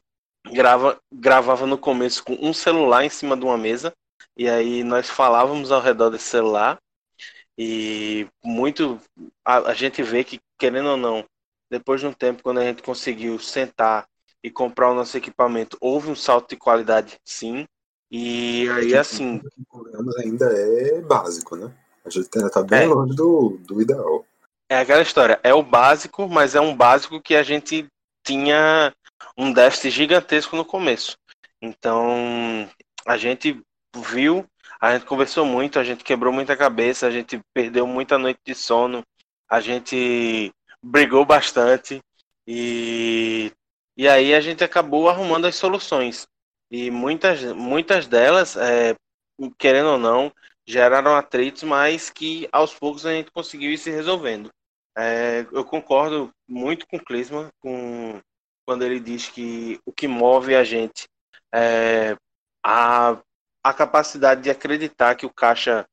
[0.52, 3.92] grava, gravava no começo com um celular em cima de uma mesa,
[4.36, 6.78] e aí nós falávamos ao redor desse celular,
[7.58, 9.00] e muito
[9.44, 11.24] a, a gente vê que, querendo ou não,
[11.68, 14.06] depois de um tempo, quando a gente conseguiu sentar
[14.42, 17.66] e comprar o nosso equipamento, houve um salto de qualidade, sim.
[18.10, 19.42] E aí, assim.
[19.70, 21.74] O ainda é básico, né?
[22.04, 22.86] A gente ainda tá bem é.
[22.86, 24.24] longe do, do ideal.
[24.68, 27.88] É aquela história, é o básico, mas é um básico que a gente
[28.24, 28.94] tinha
[29.36, 31.16] um déficit gigantesco no começo.
[31.60, 32.70] Então,
[33.04, 33.60] a gente
[33.96, 34.46] viu,
[34.80, 38.54] a gente conversou muito, a gente quebrou muita cabeça, a gente perdeu muita noite de
[38.54, 39.02] sono,
[39.48, 42.00] a gente brigou bastante
[42.46, 43.52] e,
[43.96, 46.26] e aí a gente acabou arrumando as soluções.
[46.70, 48.94] E muitas, muitas delas, é,
[49.58, 50.32] querendo ou não,
[50.66, 54.50] geraram atritos, mas que aos poucos a gente conseguiu ir se resolvendo.
[54.96, 58.20] É, eu concordo muito com o Clisman com,
[58.66, 61.08] quando ele diz que o que move a gente
[61.54, 62.16] é
[62.62, 63.18] a,
[63.68, 65.86] a capacidade de acreditar que o caixa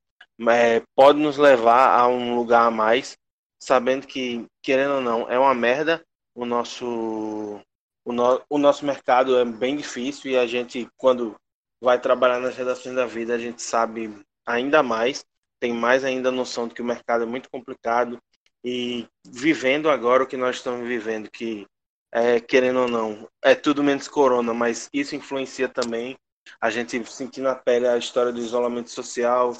[0.48, 3.16] é, pode nos levar a um lugar a mais
[3.58, 6.02] sabendo que, querendo ou não, é uma merda.
[6.34, 7.60] O nosso,
[8.04, 11.34] o, no, o nosso mercado é bem difícil e a gente, quando
[11.80, 15.24] vai trabalhar nas redações da vida, a gente sabe ainda mais,
[15.58, 18.18] tem mais ainda noção de que o mercado é muito complicado
[18.62, 21.66] e vivendo agora o que nós estamos vivendo, que
[22.12, 26.16] é, querendo ou não, é tudo menos corona, mas isso influencia também
[26.60, 29.56] a gente sentir na pele a história do isolamento social,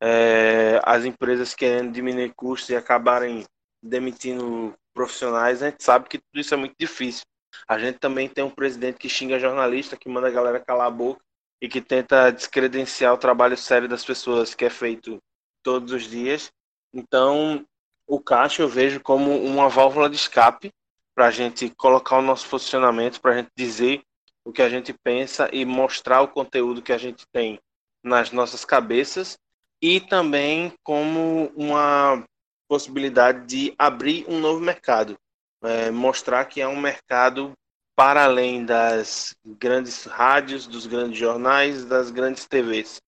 [0.00, 3.44] é, as empresas querendo diminuir custos e acabarem
[3.82, 7.22] demitindo profissionais, a gente sabe que tudo isso é muito difícil.
[7.66, 10.90] A gente também tem um presidente que xinga jornalista, que manda a galera calar a
[10.90, 11.20] boca
[11.60, 15.18] e que tenta descredenciar o trabalho sério das pessoas, que é feito
[15.62, 16.50] todos os dias.
[16.92, 17.64] Então,
[18.06, 20.72] o caixa eu vejo como uma válvula de escape
[21.14, 24.02] para a gente colocar o nosso posicionamento, para a gente dizer
[24.48, 27.60] o que a gente pensa e mostrar o conteúdo que a gente tem
[28.02, 29.36] nas nossas cabeças
[29.82, 32.24] e também como uma
[32.66, 35.18] possibilidade de abrir um novo mercado,
[35.62, 37.52] é, mostrar que é um mercado
[37.94, 43.02] para além das grandes rádios, dos grandes jornais, das grandes TVs.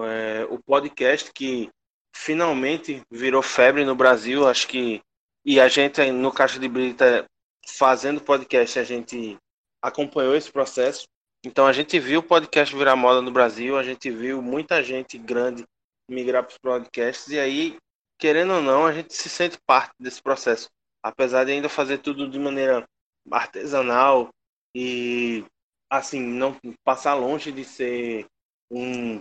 [0.00, 1.70] É, o podcast que
[2.14, 5.02] finalmente virou febre no Brasil, acho que
[5.44, 7.26] e a gente no Caixa de Brita
[7.66, 9.36] fazendo podcast, a gente
[9.84, 11.04] acompanhou esse processo.
[11.44, 15.18] Então a gente viu o podcast virar moda no Brasil, a gente viu muita gente
[15.18, 15.62] grande
[16.08, 17.76] migrar para os podcasts e aí,
[18.18, 20.70] querendo ou não, a gente se sente parte desse processo,
[21.02, 22.88] apesar de ainda fazer tudo de maneira
[23.30, 24.30] artesanal
[24.74, 25.44] e
[25.90, 28.24] assim não passar longe de ser
[28.70, 29.18] um,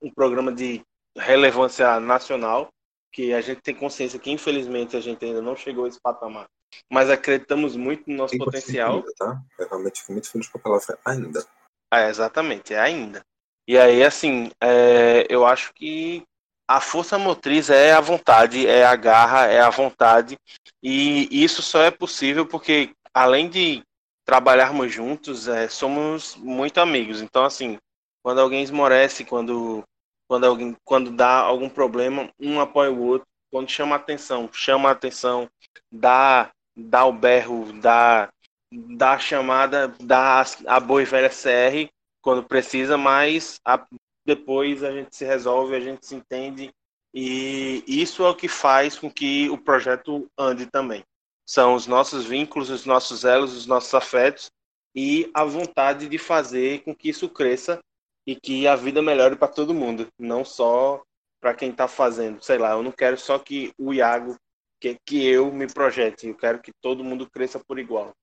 [0.00, 0.82] um programa de
[1.16, 2.68] relevância nacional,
[3.12, 6.46] que a gente tem consciência que infelizmente a gente ainda não chegou a esse patamar,
[6.90, 8.96] mas acreditamos muito no nosso tem potencial.
[8.96, 9.42] Ainda, tá?
[9.58, 11.46] Eu realmente fico muito feliz com a palavra ainda.
[11.92, 13.24] É, exatamente, é ainda.
[13.68, 16.22] E aí, assim, é, eu acho que
[16.68, 20.36] a força motriz é a vontade, é a garra, é a vontade,
[20.82, 23.82] e isso só é possível porque, além de
[24.24, 27.22] trabalharmos juntos, é, somos muito amigos.
[27.22, 27.78] Então, assim,
[28.22, 29.84] quando alguém esmorece, quando,
[30.28, 33.26] quando alguém quando dá algum problema, um apoia o outro.
[33.52, 35.48] Quando chama atenção, chama atenção,
[35.90, 38.30] dá, dá o berro, dá,
[38.72, 43.86] dá a chamada, dá a boa e velha CR quando precisa, mas a,
[44.24, 46.70] depois a gente se resolve, a gente se entende
[47.14, 51.02] e isso é o que faz com que o projeto ande também
[51.46, 54.50] são os nossos vínculos, os nossos elos, os nossos afetos
[54.94, 57.78] e a vontade de fazer com que isso cresça
[58.26, 61.02] e que a vida melhore para todo mundo, não só
[61.40, 62.42] para quem está fazendo.
[62.42, 64.36] Sei lá, eu não quero só que o Iago,
[64.94, 68.14] que, que eu me projete, eu quero que todo mundo cresça por igual.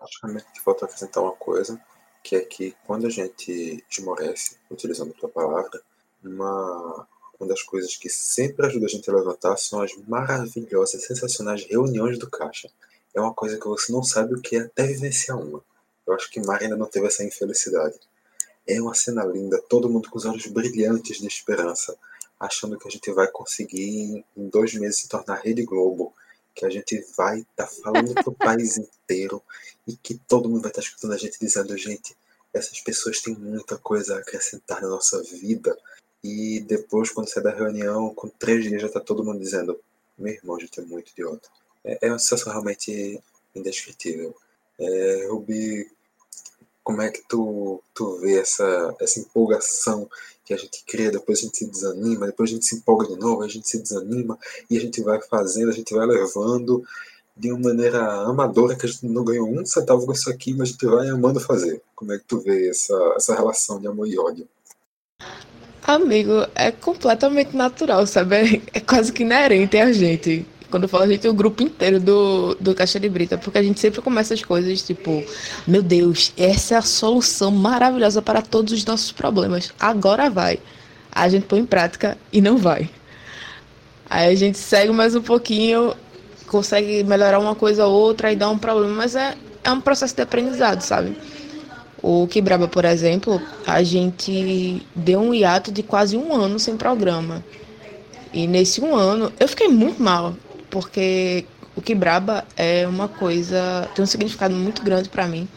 [0.00, 0.20] Acho
[0.52, 1.80] que falta acrescentar uma coisa,
[2.22, 5.82] que é que quando a gente esmorece, utilizando a tua palavra,
[6.22, 7.06] uma,
[7.38, 12.18] uma das coisas que sempre ajuda a gente a levantar são as maravilhosas, sensacionais reuniões
[12.18, 12.70] do caixa.
[13.14, 15.62] É uma coisa que você não sabe o que é até vivenciar uma.
[16.06, 17.98] Eu acho que Mari ainda não teve essa infelicidade.
[18.66, 21.96] É uma cena linda, todo mundo com os olhos brilhantes de esperança,
[22.38, 26.14] achando que a gente vai conseguir em dois meses se tornar Rede Globo,
[26.54, 29.42] que a gente vai estar tá falando para o país inteiro
[29.86, 32.16] e que todo mundo vai estar tá escutando a gente dizendo: gente,
[32.52, 35.76] essas pessoas têm muita coisa a acrescentar na nossa vida
[36.24, 39.78] e depois, quando sai da reunião, com três dias já tá todo mundo dizendo:
[40.16, 41.50] Meu irmão, a gente é muito idiota.
[41.84, 43.20] É, é uma sensação realmente
[43.54, 44.34] indescritível.
[44.80, 45.90] É, Ruby,
[46.84, 50.08] como é que tu, tu vê essa, essa empolgação
[50.44, 53.16] que a gente cria, depois a gente se desanima, depois a gente se empolga de
[53.18, 54.38] novo, a gente se desanima
[54.70, 56.84] e a gente vai fazendo, a gente vai levando
[57.34, 60.68] de uma maneira amadora, que a gente não ganhou um centavo com isso aqui, mas
[60.68, 61.82] a gente vai amando fazer.
[61.96, 64.46] Como é que tu vê essa, essa relação de amor e ódio?
[65.82, 68.62] Amigo, é completamente natural, sabe?
[68.72, 70.46] É quase que inerente a gente.
[70.74, 73.62] Quando eu falo a gente, o grupo inteiro do, do Caixa de Brita, porque a
[73.62, 75.22] gente sempre começa as coisas tipo,
[75.68, 79.72] meu Deus, essa é a solução maravilhosa para todos os nossos problemas.
[79.78, 80.58] Agora vai.
[81.12, 82.90] A gente põe em prática e não vai.
[84.10, 85.94] Aí a gente segue mais um pouquinho,
[86.48, 90.16] consegue melhorar uma coisa ou outra e dá um problema, mas é, é um processo
[90.16, 91.16] de aprendizado, sabe?
[92.02, 97.44] O Quebraba, por exemplo, a gente deu um hiato de quase um ano sem programa.
[98.32, 100.34] E nesse um ano eu fiquei muito mal,
[100.74, 105.48] porque o Quebraba é uma coisa, tem um significado muito grande para mim.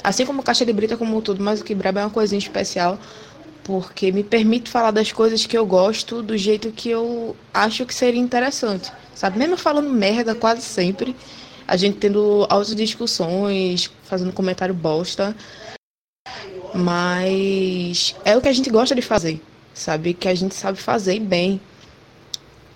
[0.00, 2.96] Assim como Caixa de Brita, como tudo, mas o Quebraba é uma coisinha especial,
[3.64, 7.92] porque me permite falar das coisas que eu gosto do jeito que eu acho que
[7.92, 8.92] seria interessante.
[9.12, 9.40] Sabe?
[9.40, 11.16] Mesmo falando merda quase sempre,
[11.66, 15.34] a gente tendo altas discussões, fazendo comentário bosta,
[16.72, 19.42] mas é o que a gente gosta de fazer,
[19.74, 20.14] sabe?
[20.14, 21.60] Que a gente sabe fazer bem.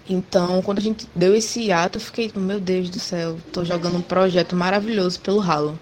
[0.08, 3.96] Então, quando a gente deu esse ato, eu fiquei, meu Deus do céu, tô jogando
[3.96, 5.78] um projeto maravilhoso pelo ralo.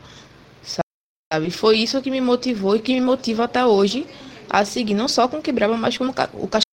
[1.32, 1.50] Sabe?
[1.50, 4.06] Foi isso que me motivou e que me motiva até hoje
[4.48, 6.64] a seguir, não só com o Quebrava, mas com o Caixa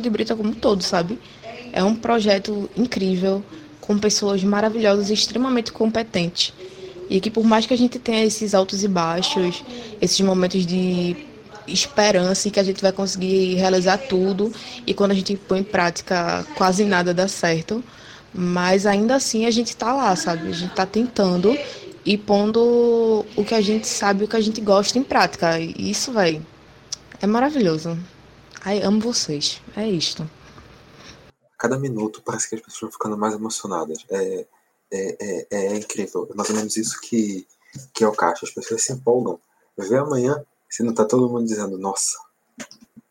[0.00, 1.18] de Brita como um todo, sabe?
[1.72, 3.42] É um projeto incrível,
[3.80, 6.52] com pessoas maravilhosas e extremamente competentes.
[7.08, 9.64] E que por mais que a gente tenha esses altos e baixos,
[10.00, 11.16] esses momentos de
[11.72, 14.52] esperança e que a gente vai conseguir realizar tudo,
[14.86, 17.82] e quando a gente põe em prática quase nada dá certo,
[18.32, 20.48] mas ainda assim a gente está lá, sabe?
[20.48, 21.56] A gente está tentando
[22.04, 25.58] e pondo o que a gente sabe, o que a gente gosta em prática.
[25.58, 26.40] E isso, vai
[27.22, 27.98] é maravilhoso.
[28.64, 29.60] Ai, amo vocês.
[29.76, 30.28] É isto.
[31.58, 34.06] Cada minuto parece que as pessoas vão ficando mais emocionadas.
[34.08, 34.46] É,
[34.90, 36.26] é, é, é, incrível.
[36.30, 37.46] É mais ou menos isso que,
[37.92, 38.46] que é o caixa.
[38.46, 39.38] As pessoas se empolgam.
[39.76, 42.16] Vê amanhã, se não tá todo mundo dizendo, nossa,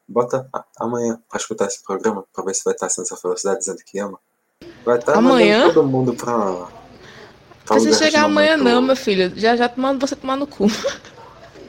[0.08, 0.50] bota
[0.80, 4.00] amanhã para escutar esse programa, para ver se vai estar sendo essa velocidade dizendo que
[4.00, 4.18] ama.
[4.86, 6.68] Vai estar amanhã todo mundo pra.
[7.66, 9.38] pra você chegar amanhã não, meu filho.
[9.38, 10.66] Já já tomando você tomar no cu.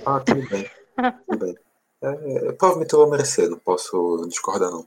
[0.06, 0.66] Ah, tudo bem.
[1.28, 1.54] tudo bem.
[2.00, 4.86] É, provavelmente eu vou merecer, não posso discordar não.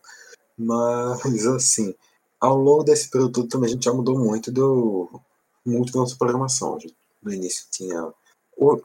[0.57, 1.93] Mas assim,
[2.39, 5.21] ao longo desse período todo também a gente já mudou muito do
[5.63, 6.79] muito da nossa programação.
[7.21, 8.11] No início tinha.
[8.57, 8.81] O,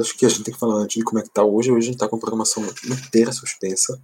[0.00, 1.70] acho que a gente tem que falar antes de como é que tá hoje.
[1.70, 4.00] Hoje a gente tá com a programação inteira suspensa.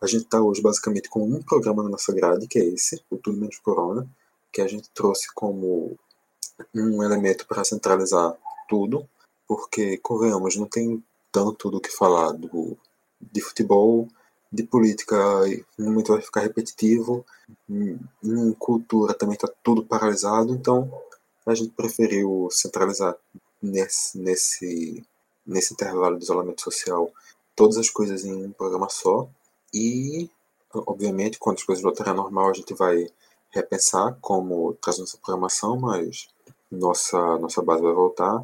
[0.00, 3.16] A gente tá hoje basicamente com um programa na nossa grade, que é esse, o
[3.16, 4.08] Tudo Menos Corona,
[4.52, 5.98] que a gente trouxe como
[6.74, 8.36] um elemento para centralizar
[8.68, 9.08] tudo,
[9.46, 11.02] porque, convenhamos, não tem
[11.32, 12.76] tanto do que falar do,
[13.20, 14.08] de futebol,
[14.52, 15.16] de política,
[15.76, 17.24] no momento vai ficar repetitivo,
[17.68, 17.98] em,
[18.58, 20.90] cultura também está tudo paralisado, então
[21.46, 23.16] a gente preferiu centralizar
[23.60, 25.04] nesse, nesse,
[25.46, 27.12] nesse intervalo de isolamento social
[27.54, 29.28] todas as coisas em um programa só
[29.74, 30.30] e,
[30.72, 33.08] obviamente, quando as coisas voltarem ao normal, a gente vai
[33.50, 36.28] repensar como trazer nossa programação, mas
[36.70, 38.40] nossa, nossa base vai voltar.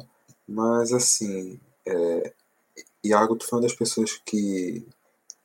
[0.47, 2.33] Mas, assim, é,
[3.03, 4.85] Iago, tu foi uma das pessoas que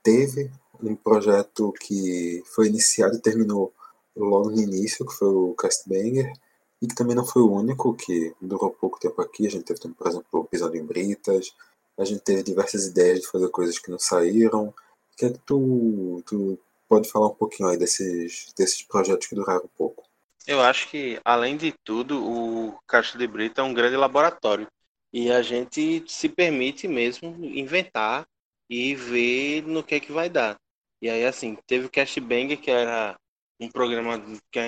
[0.03, 0.51] teve
[0.83, 3.73] um projeto que foi iniciado e terminou
[4.16, 6.33] logo no início, que foi o Castbanger,
[6.81, 9.47] e que também não foi o único, que durou pouco tempo aqui.
[9.47, 11.55] A gente teve, por exemplo, Pisando em Britas,
[11.99, 14.68] a gente teve diversas ideias de fazer coisas que não saíram.
[14.68, 16.59] O que é que tu, tu
[16.89, 20.05] pode falar um pouquinho aí desses, desses projetos que duraram um pouco?
[20.47, 24.66] Eu acho que, além de tudo, o Caixa de Brita é um grande laboratório.
[25.12, 28.26] E a gente se permite mesmo inventar
[28.68, 30.57] e ver no que é que vai dar.
[31.03, 33.16] E aí, assim, teve o Cash Bang, que era
[33.61, 34.59] um programa que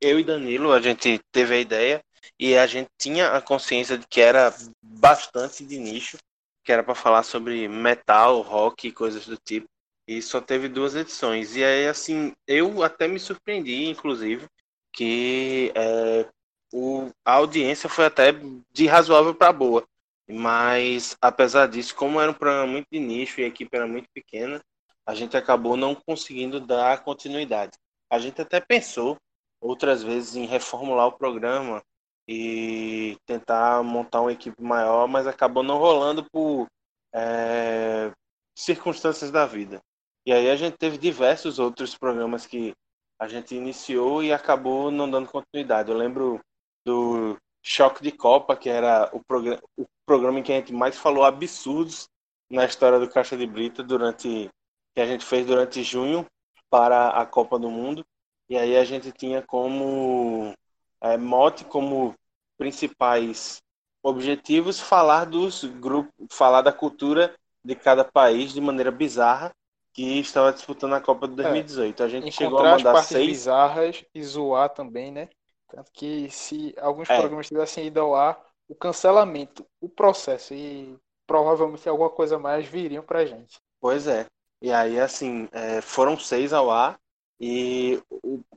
[0.00, 2.02] eu e Danilo, a gente teve a ideia
[2.38, 6.16] e a gente tinha a consciência de que era bastante de nicho,
[6.64, 9.66] que era para falar sobre metal, rock e coisas do tipo.
[10.06, 11.54] E só teve duas edições.
[11.54, 14.46] E aí, assim, eu até me surpreendi, inclusive,
[14.92, 16.26] que é,
[16.72, 18.32] o, a audiência foi até
[18.72, 19.84] de razoável para boa.
[20.28, 24.08] Mas, apesar disso, como era um programa muito de nicho e a equipe era muito
[24.14, 24.60] pequena,
[25.06, 27.72] a gente acabou não conseguindo dar continuidade.
[28.10, 29.16] A gente até pensou
[29.60, 31.82] outras vezes em reformular o programa
[32.26, 36.66] e tentar montar uma equipe maior, mas acabou não rolando por
[37.12, 38.12] é,
[38.54, 39.80] circunstâncias da vida.
[40.24, 42.72] E aí a gente teve diversos outros programas que
[43.18, 45.90] a gente iniciou e acabou não dando continuidade.
[45.90, 46.40] Eu lembro
[46.84, 50.98] do Choque de Copa, que era o, programa, o programa em que a gente mais
[50.98, 52.08] falou absurdos
[52.50, 54.48] na história do Caixa de Brita durante
[54.94, 56.26] que a gente fez durante junho
[56.68, 58.04] para a Copa do Mundo.
[58.50, 60.52] E aí a gente tinha como
[61.00, 62.16] é, mote, como
[62.58, 63.62] principais
[64.02, 67.32] objetivos, falar dos grupos, falar da cultura
[67.64, 69.54] de cada país de maneira bizarra
[69.92, 72.02] que estava disputando a Copa de 2018.
[72.02, 75.28] É, a gente chegou a mandar as seis bizarras e zoar também, né?
[75.68, 77.18] Tanto que se alguns é.
[77.20, 83.04] programas tivessem ido ao ar, o cancelamento, o processo e provavelmente alguma coisa mais viriam
[83.04, 83.60] pra gente.
[83.80, 84.26] Pois é.
[84.60, 86.98] E aí, assim, é, foram seis ao ar
[87.40, 88.00] e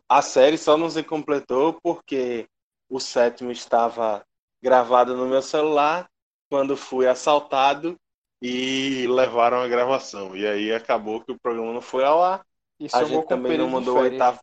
[0.10, 2.48] a série só não se completou porque
[2.90, 4.26] o sétimo estava
[4.62, 6.10] gravado no meu celular
[6.50, 7.98] quando fui assaltado
[8.42, 10.36] e levaram a gravação.
[10.36, 12.46] E aí acabou que o programa não foi ao ar.
[12.78, 14.40] E a gente também não mandou o oitavo.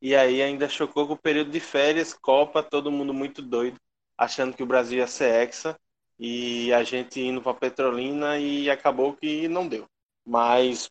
[0.00, 3.78] E aí ainda chocou com o período de férias, Copa, todo mundo muito doido,
[4.16, 5.78] achando que o Brasil ia ser hexa.
[6.18, 9.86] E a gente indo para Petrolina e acabou que não deu.
[10.26, 10.88] Mas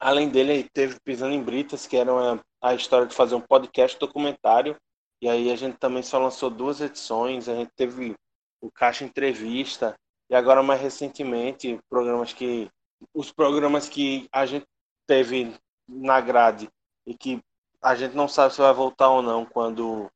[0.00, 3.98] além dele, teve Pisando em Britas, que era uma, a história de fazer um podcast
[3.98, 4.76] documentário.
[5.22, 7.48] E aí a gente também só lançou duas edições.
[7.48, 8.14] A gente teve
[8.62, 9.94] o Caixa Entrevista,
[10.30, 12.70] e agora, mais recentemente, programas que.
[13.12, 14.66] Os programas que a gente
[15.06, 15.56] teve
[15.88, 16.68] na grade
[17.04, 17.42] e que
[17.82, 20.08] a gente não sabe se vai voltar ou não quando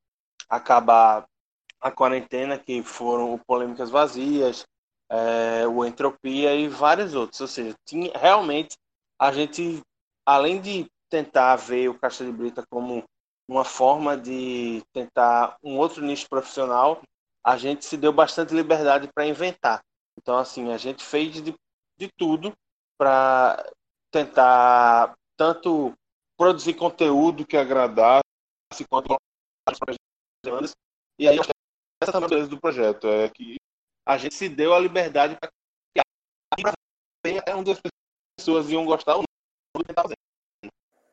[0.49, 1.27] acabar
[1.81, 4.67] a quarentena, que foram o Polêmicas Vazias,
[5.11, 7.41] é, o Entropia e vários outros.
[7.41, 8.77] Ou seja, tinha, realmente
[9.19, 9.81] a gente,
[10.27, 13.05] além de tentar ver o Caixa de Brita como
[13.49, 17.03] uma forma de tentar um outro nicho profissional,
[17.45, 19.81] a gente se deu bastante liberdade para inventar.
[20.19, 21.55] Então, assim, a gente fez de,
[21.99, 22.53] de tudo
[22.99, 23.71] para
[24.11, 25.93] tentar tanto
[26.37, 28.23] produzir conteúdo que agradasse
[28.89, 29.17] quanto.
[31.19, 31.39] E aí,
[32.03, 33.57] essa é do projeto, é que
[34.07, 35.51] a gente se deu a liberdade para
[35.95, 36.01] que
[37.39, 37.81] até onde as
[38.69, 40.15] iam gostar ou não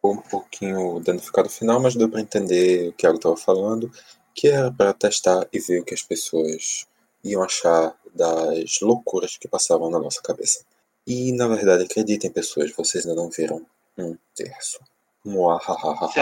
[0.04, 3.92] um pouquinho danificado no final, mas deu para entender o que Thiago estava falando,
[4.34, 6.88] que era para testar e ver o que as pessoas
[7.24, 10.66] iam achar das loucuras que passavam na nossa cabeça.
[11.06, 13.66] E, na verdade, acreditem, pessoas, vocês ainda não viram
[13.98, 14.80] um terço.
[16.12, 16.20] Se,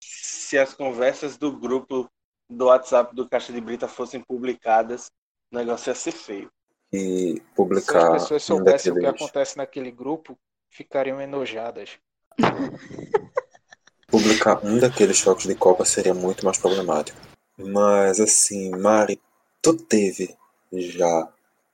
[0.00, 2.10] se as conversas do grupo
[2.48, 5.10] do WhatsApp do Caixa de Brita fossem publicadas,
[5.52, 6.50] o negócio ia ser feio.
[6.92, 8.00] E publicar.
[8.00, 10.38] Se as pessoas soubessem o que acontece naquele grupo,
[10.70, 11.98] ficariam enojadas.
[14.06, 17.18] publicar um daqueles jogos de Copa seria muito mais problemático.
[17.58, 19.20] Mas assim, Mari,
[19.60, 20.34] tu teve
[20.72, 21.28] já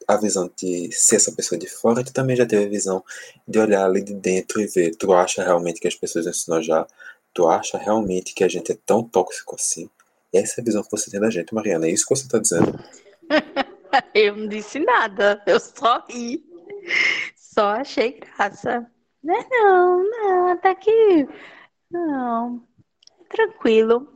[0.09, 3.05] a visão de ser essa pessoa de fora, tu também já teve a visão
[3.47, 6.87] de olhar ali de dentro e ver, tu acha realmente que as pessoas ensinam já,
[7.33, 9.89] tu acha realmente que a gente é tão tóxico assim?
[10.33, 12.39] Essa é a visão que você tem da gente, Mariana, é isso que você tá
[12.39, 12.79] dizendo?
[14.15, 16.43] eu não disse nada, eu só ri.
[17.37, 18.87] Só achei graça.
[19.23, 21.29] Não, é não, não, tá aqui.
[21.91, 22.63] Não,
[23.29, 24.09] tranquilo.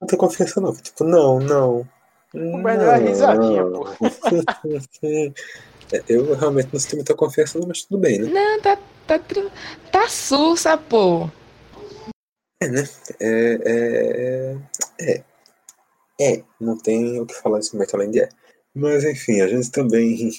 [0.00, 1.88] Não tem confiança não, tipo, não, não.
[2.34, 3.86] O melhor é risadinha, pô.
[6.08, 8.30] Eu realmente não sinto muita confiança, não, mas tudo bem, né?
[8.30, 9.20] Não, tá, tá,
[9.92, 11.30] tá sussa, pô.
[12.60, 12.82] É, né?
[13.20, 14.56] É, é,
[15.00, 15.22] é,
[16.20, 18.28] é, não tem o que falar nesse momento além de é.
[18.74, 20.30] Mas enfim, a gente também.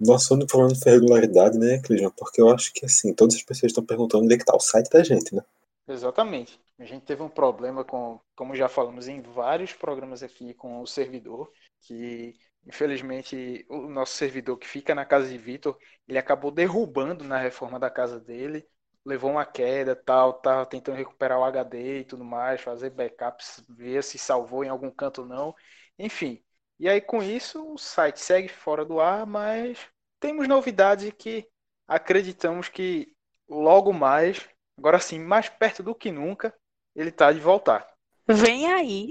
[0.00, 2.10] Nosso único problema foi regularidade, né, Clisman?
[2.16, 4.60] Porque eu acho que assim, todas as pessoas estão perguntando onde é que tá o
[4.60, 5.42] site da gente, né?
[5.86, 6.58] Exatamente.
[6.78, 10.86] A gente teve um problema com, como já falamos em vários programas aqui, com o
[10.86, 11.50] servidor,
[11.82, 12.34] que
[12.66, 15.76] infelizmente o nosso servidor que fica na casa de Vitor,
[16.08, 18.66] ele acabou derrubando na reforma da casa dele,
[19.04, 24.02] levou uma queda, tal, tá tentando recuperar o HD e tudo mais, fazer backups, ver
[24.04, 25.54] se salvou em algum canto ou não.
[25.98, 26.42] Enfim.
[26.78, 29.78] E aí com isso o site segue fora do ar, mas
[30.18, 31.46] temos novidades que
[31.86, 33.12] acreditamos que
[33.48, 34.48] logo mais,
[34.78, 36.54] agora sim, mais perto do que nunca,
[36.94, 37.86] ele tá de voltar.
[38.26, 39.10] Vem aí.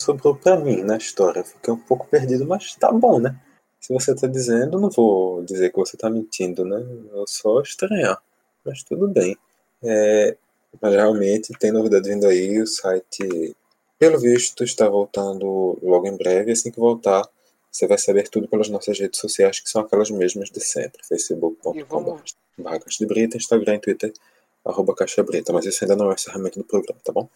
[0.00, 1.44] Sobrou pra mim na história.
[1.44, 3.38] Fiquei um pouco perdido, mas tá bom, né?
[3.80, 6.76] Se você tá dizendo, não vou dizer que você tá mentindo, né?
[7.12, 8.20] Eu só estranhar.
[8.68, 9.36] Mas tudo bem.
[9.82, 10.36] É,
[10.80, 12.60] mas realmente tem novidade vindo aí.
[12.60, 13.56] O site,
[13.98, 16.52] pelo visto, está voltando logo em breve.
[16.52, 17.26] Assim que voltar,
[17.70, 21.04] você vai saber tudo pelas nossas redes sociais, que são aquelas mesmas de sempre.
[21.06, 24.12] facebook.com.br de Brita, Instagram e Twitter
[24.64, 27.28] arroba Caixa Brita, mas isso ainda não é o encerramento do programa, tá bom?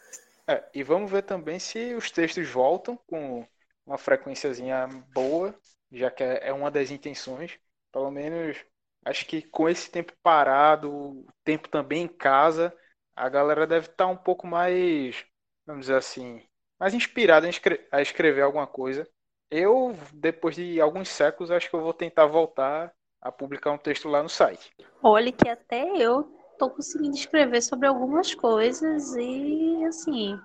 [0.46, 3.46] É, e vamos ver também se os textos voltam com
[3.86, 5.54] uma frequênciazinha boa,
[5.90, 7.58] já que é uma das intenções.
[7.92, 8.56] Pelo menos,
[9.04, 12.74] acho que com esse tempo parado, tempo também em casa,
[13.14, 15.24] a galera deve estar um pouco mais,
[15.66, 16.42] vamos dizer assim,
[16.78, 17.48] mais inspirada
[17.90, 19.08] a escrever alguma coisa.
[19.50, 24.08] Eu, depois de alguns séculos, acho que eu vou tentar voltar a publicar um texto
[24.08, 24.74] lá no site.
[25.02, 26.24] Olha que até eu
[26.58, 30.38] tô conseguindo escrever sobre algumas coisas e, assim,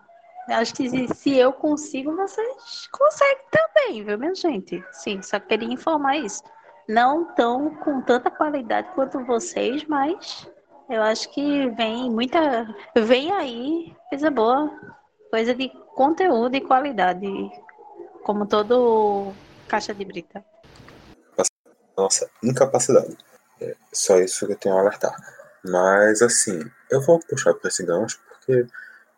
[0.50, 4.84] acho que se eu consigo, vocês conseguem também, viu, minha gente?
[4.92, 6.44] Sim, só queria informar isso.
[6.88, 10.48] Não tão com tanta qualidade quanto vocês, mas
[10.90, 12.74] eu acho que vem muita.
[12.96, 14.72] Vem aí coisa boa,
[15.30, 17.28] coisa de conteúdo e qualidade,
[18.24, 19.34] como todo
[19.68, 20.44] caixa de brita.
[21.98, 23.18] Nossa incapacidade.
[23.60, 25.16] É só isso que eu tenho a alertar.
[25.66, 26.60] Mas assim,
[26.90, 28.66] eu vou puxar para esse gancho porque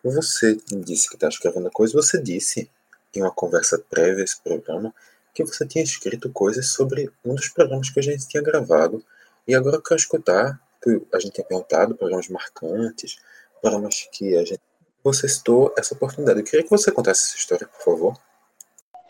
[0.02, 2.70] você disse que está escrevendo coisa, você disse
[3.14, 4.94] em uma conversa prévia a esse programa
[5.34, 9.04] que você tinha escrito coisas sobre um dos programas que a gente tinha gravado.
[9.46, 13.18] E agora eu quero escutar, que a gente tinha perguntado, programas marcantes,
[13.60, 14.60] programas que a gente.
[15.02, 16.40] Você citou essa oportunidade.
[16.40, 18.16] Eu queria que você contasse essa história, por favor.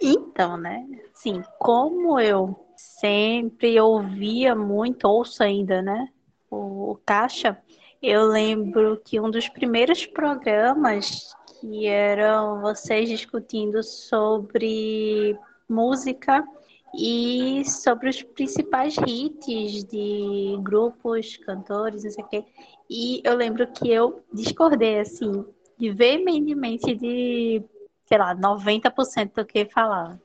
[0.01, 0.87] Então, né?
[1.13, 6.09] Sim, como eu sempre ouvia muito, ouço ainda, né?
[6.51, 7.57] o Caixa,
[8.03, 15.39] eu lembro que um dos primeiros programas que eram vocês discutindo sobre
[15.71, 16.47] música
[16.95, 22.45] e sobre os principais hits de grupos, cantores, não sei o quê.
[22.89, 25.45] E eu lembro que eu discordei, assim,
[25.79, 27.63] veementemente de,
[28.05, 30.21] sei lá, 90% do que falava.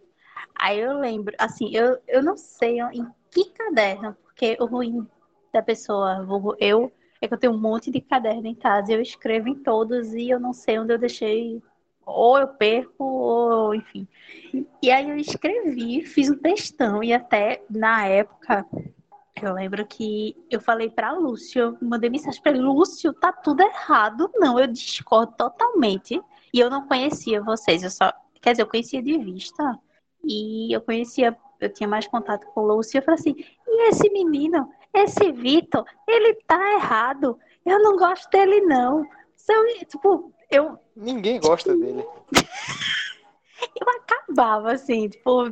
[0.55, 5.07] Aí eu lembro, assim, eu, eu não sei em que caderno, porque o ruim
[5.53, 6.25] da pessoa.
[6.59, 6.91] Eu
[7.21, 10.29] é que eu tenho um monte de caderno em casa, eu escrevo em todos e
[10.29, 11.61] eu não sei onde eu deixei,
[12.05, 14.07] ou eu perco, ou enfim.
[14.81, 18.65] E aí eu escrevi, fiz um textão e até na época
[19.41, 24.31] eu lembro que eu falei para Lúcio, eu mandei mensagem para Lúcio, tá tudo errado.
[24.35, 26.21] Não, eu discordo totalmente.
[26.53, 29.77] E eu não conhecia vocês, eu só, quer dizer, eu conhecia de vista
[30.23, 32.97] e eu conhecia, eu tinha mais contato com o Lúcio.
[32.97, 33.35] Eu falei assim:
[33.67, 37.37] "E esse menino, esse Vitor, ele tá errado.
[37.65, 39.05] Eu não gosto dele, não.
[39.35, 40.79] São, tipo, eu.
[40.95, 42.05] Ninguém gosta tipo, dele.
[43.81, 45.47] eu acabava assim, tipo.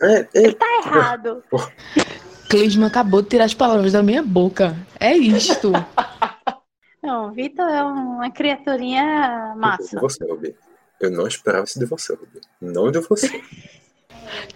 [0.00, 1.42] É, é, ele tá errado.
[2.48, 4.76] Clisma acabou de tirar as palavras da minha boca.
[5.00, 5.72] É isto.
[7.02, 9.98] Não, Vitor é uma criaturinha massa.
[9.98, 10.54] Você, Rubi.
[11.00, 12.40] Eu não esperava isso de você, Rubi.
[12.60, 13.42] Não de você.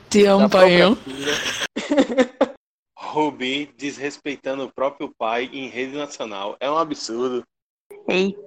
[0.08, 0.78] Te amo, pai.
[2.96, 6.56] Rubi desrespeitando o próprio pai em rede nacional.
[6.60, 7.42] É um absurdo.
[8.08, 8.38] Eita,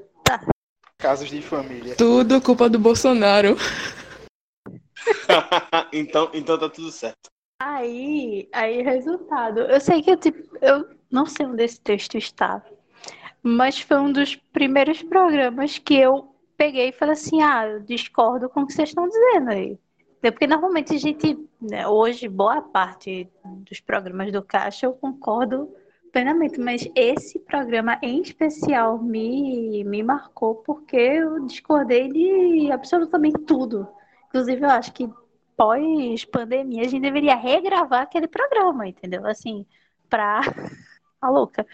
[0.99, 1.95] Casos de família.
[1.95, 3.55] Tudo culpa do Bolsonaro.
[5.93, 7.29] então, então tá tudo certo.
[7.61, 9.61] Aí, aí, resultado.
[9.61, 12.61] Eu sei que eu, tipo, eu não sei onde esse texto está,
[13.41, 18.49] mas foi um dos primeiros programas que eu peguei e falei assim: ah, eu discordo
[18.49, 19.79] com o que vocês estão dizendo aí.
[20.21, 25.73] Porque normalmente a gente, né, hoje, boa parte dos programas do Caixa eu concordo
[26.11, 33.87] plenamente, mas esse programa em especial me, me marcou porque eu discordei de absolutamente tudo.
[34.27, 35.09] Inclusive, eu acho que
[35.57, 39.25] pós-pandemia a gente deveria regravar aquele programa, entendeu?
[39.25, 39.65] Assim,
[40.09, 40.41] pra.
[41.21, 41.65] A louca.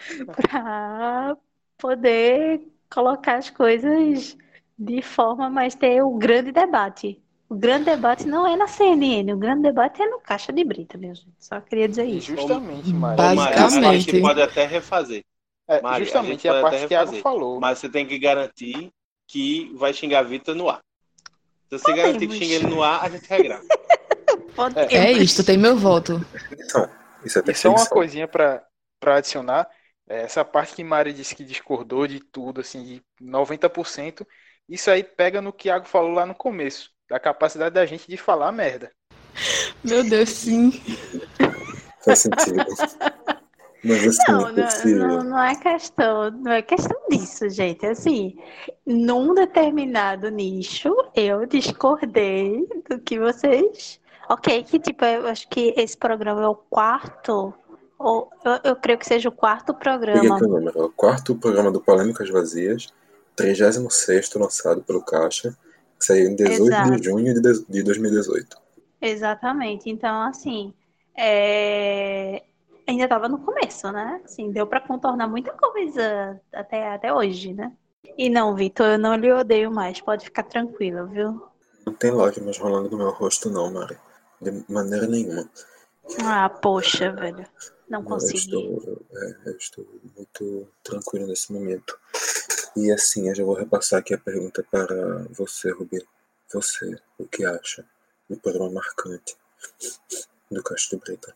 [0.42, 1.36] Pra
[1.78, 4.36] poder colocar as coisas
[4.78, 7.22] de forma mais ter o grande debate.
[7.48, 10.98] O grande debate não é na CNN, o grande debate é no Caixa de Brita,
[10.98, 11.32] meu gente.
[11.38, 12.34] Só queria dizer isso.
[12.36, 13.16] Justamente, Mário.
[13.16, 13.86] Basicamente.
[13.86, 15.24] a gente pode até refazer.
[15.68, 17.60] É, Mário, justamente a a, pode parte que Thiago falou.
[17.60, 18.92] Mas você tem que garantir
[19.28, 20.80] que vai xingar Vitor no ar.
[21.68, 22.38] Se você garantir que Podemos.
[22.38, 23.64] xinga ele no ar, a gente regrava.
[24.90, 26.20] É, É isto, tem meu voto.
[26.52, 26.88] Então,
[27.24, 28.64] isso é E só uma coisinha pra,
[28.98, 29.68] pra adicionar.
[30.08, 34.26] é, Essa parte que Mari disse que discordou de tudo, assim, de 90%,
[34.68, 38.16] isso aí pega no que Thiago falou lá no começo, da capacidade da gente de
[38.16, 38.90] falar merda.
[39.84, 40.72] Meu Deus, sim.
[42.04, 42.64] Faz sentido.
[43.84, 44.94] Mas assim, Não, não, esse...
[44.94, 47.86] não, não é questão, não é questão disso, gente.
[47.86, 48.36] Assim,
[48.84, 54.00] num determinado nicho, eu discordei do que vocês.
[54.28, 57.54] Ok, que tipo, eu acho que esse programa é o quarto,
[57.96, 60.38] ou eu, eu creio que seja o quarto Peguei programa.
[60.40, 60.76] número.
[60.76, 62.92] É o quarto programa do Polêmicas Vazias,
[63.36, 65.56] 36 lançado pelo Caixa,
[65.98, 66.90] que saiu em 18 Exato.
[67.00, 68.56] de junho de de- de 2018.
[69.00, 69.88] Exatamente.
[69.90, 70.72] Então, assim,
[71.16, 72.42] é,
[72.86, 74.20] ainda estava no começo, né?
[74.24, 77.72] Assim, deu para contornar muita coisa até, até hoje, né?
[78.16, 80.00] E não, Vitor, eu não lhe odeio mais.
[80.00, 81.42] Pode ficar tranquilo, viu?
[81.86, 83.96] Não tem lágrimas rolando no meu rosto, não, Mari.
[84.40, 85.48] De maneira nenhuma.
[86.24, 87.46] Ah, poxa, velho.
[87.88, 88.38] Não Eu consegui.
[88.38, 89.86] estou, é, eu estou
[90.16, 91.98] muito tranquilo nesse momento.
[92.76, 95.98] E assim, eu já vou repassar aqui a pergunta para você, Rubi.
[96.52, 97.84] Você, o que acha
[98.28, 99.34] do programa marcante
[100.50, 101.34] do de Brita?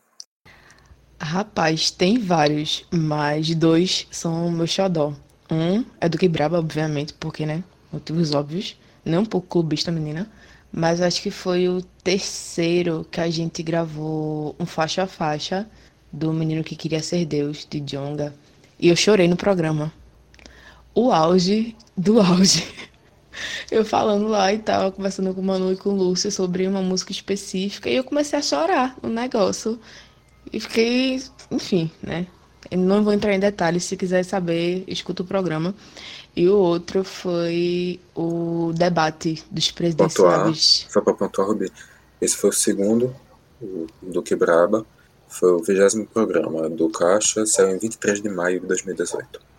[1.19, 5.13] Rapaz, tem vários, mas dois são meu xodó.
[5.49, 7.63] Um é do Quebraba, obviamente, porque, né?
[7.91, 8.79] Motivos óbvios.
[9.03, 10.31] Não um pouco clubista, menina.
[10.71, 15.67] Mas acho que foi o terceiro que a gente gravou um faixa a faixa
[16.13, 18.33] do Menino que Queria Ser Deus, de Jonga.
[18.79, 19.91] E eu chorei no programa.
[20.93, 22.67] O auge do auge.
[23.71, 26.81] Eu falando lá e tal, conversando com o Manu e com o Lúcio sobre uma
[26.81, 29.79] música específica, e eu comecei a chorar no negócio.
[30.51, 32.27] E fiquei, enfim, né?
[32.69, 35.73] Eu não vou entrar em detalhes, se quiser saber, escuta o programa.
[36.35, 40.85] E o outro foi o debate dos presidenciáveis.
[40.89, 41.71] Só para pontuar, Rubi.
[42.21, 43.15] Esse foi o segundo,
[44.01, 44.85] do Quebraba.
[45.27, 49.50] Foi o vigésimo programa do Caixa, saiu em 23 de maio de 2018.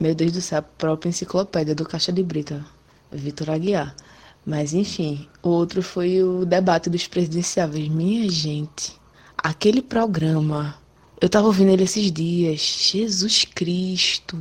[0.00, 2.64] Meu Deus do céu, a própria enciclopédia do Caixa de Brita,
[3.12, 3.94] Vitor Aguiar.
[4.46, 7.86] Mas enfim, o outro foi o debate dos presidenciáveis.
[7.88, 8.98] Minha gente,
[9.36, 10.74] aquele programa,
[11.20, 12.60] eu tava ouvindo ele esses dias.
[12.90, 14.38] Jesus Cristo.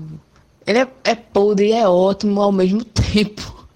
[0.66, 3.68] Ele é, é podre e é ótimo ao mesmo tempo.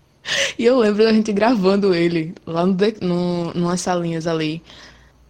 [0.57, 4.63] E eu lembro da gente gravando ele lá no, no, numas salinhas ali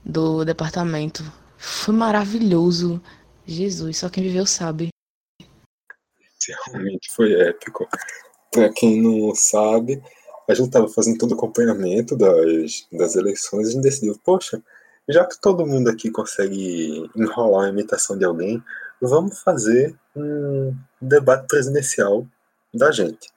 [0.05, 1.23] do departamento.
[1.57, 3.01] Foi maravilhoso.
[3.43, 4.92] Jesus, só quem viveu sabe.
[6.51, 7.87] Realmente foi épico.
[8.51, 10.01] Pra quem não sabe,
[10.47, 14.61] a gente tava fazendo todo o acompanhamento das, das eleições e a gente decidiu, poxa,
[15.07, 18.61] já que todo mundo aqui consegue enrolar uma imitação de alguém,
[19.01, 22.25] vamos fazer um debate presidencial
[22.73, 23.29] da gente.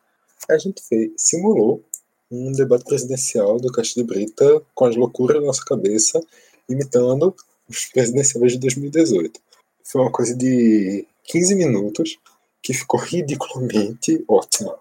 [0.49, 1.83] A gente fez, simulou
[2.31, 6.21] um debate presidencial do Caixa de Brita com as loucuras da nossa cabeça,
[6.69, 7.35] imitando
[7.69, 9.41] os presidenciais de 2018.
[9.85, 12.19] Foi uma coisa de 15 minutos
[12.67, 14.77] que ficou ridiculamente ótima.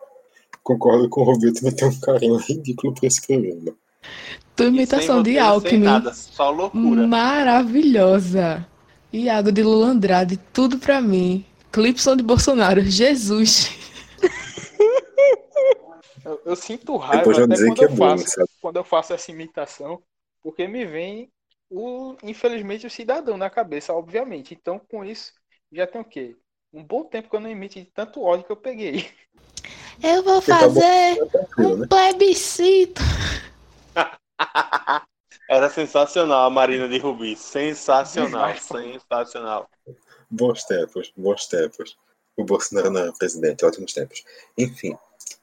[0.64, 3.76] Concordo com o Roberto, mas tem um carinho ridículo por esse programa.
[4.56, 5.84] Tua E imitação de Alckmin.
[5.84, 7.08] nada, só loucura.
[7.08, 8.68] Maravilhosa.
[9.14, 11.46] Iago de Lula Andrade, tudo pra mim.
[11.72, 13.70] Clipson de Bolsonaro, Jesus.
[16.24, 18.50] Eu, eu sinto raiva Depois eu até dizer quando que é eu bom, faço, sabe?
[18.62, 20.04] quando eu faço essa imitação,
[20.42, 21.32] porque me vem
[21.70, 24.54] o, infelizmente, o cidadão na cabeça, obviamente.
[24.54, 25.34] Então, com isso,
[25.72, 26.36] já tem o quê?
[26.76, 29.10] Um bom tempo que eu não emito de tanto ódio que eu peguei.
[30.04, 31.68] Eu vou Porque tá bom, fazer tá né?
[31.68, 33.02] um plebiscito.
[35.50, 37.38] Era sensacional a Marina de Rubi.
[37.38, 39.70] Sensacional, sensacional.
[40.30, 41.98] Bons tempos, bons tempos.
[42.36, 44.26] O Bolsonaro não era presidente, ótimos tempos.
[44.58, 44.98] Enfim,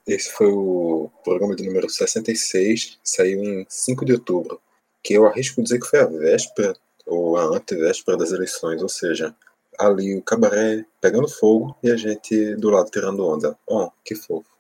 [0.07, 4.61] Esse foi o programa de número 66, saiu em 5 de outubro,
[5.03, 6.77] que eu arrisco dizer que foi a véspera
[7.07, 9.35] ou a antevéspera das eleições, ou seja,
[9.79, 13.59] ali o cabaré pegando fogo e a gente do lado tirando onda.
[13.67, 14.51] Oh, que fofo.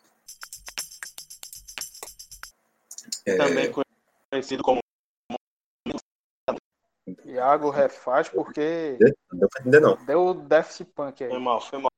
[3.24, 3.36] É...
[3.36, 3.72] Também
[4.30, 4.80] conhecido como
[7.24, 8.98] Iago refaz porque.
[9.64, 9.96] Ainda não.
[10.04, 11.30] Deu déficit punk aí.
[11.30, 11.90] Foi mal, foi mal.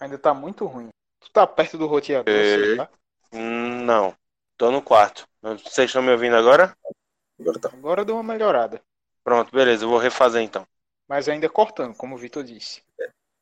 [0.00, 0.88] Ainda tá muito ruim.
[1.20, 2.76] Tu tá perto do roteador, é...
[2.76, 2.90] tá?
[3.32, 4.14] Não.
[4.56, 5.26] Tô no quarto.
[5.42, 6.76] Vocês estão me ouvindo agora?
[7.40, 7.68] Agora tá.
[7.72, 8.80] Agora deu uma melhorada.
[9.24, 10.66] Pronto, beleza, eu vou refazer então.
[11.08, 12.82] Mas ainda cortando, como o Vitor disse.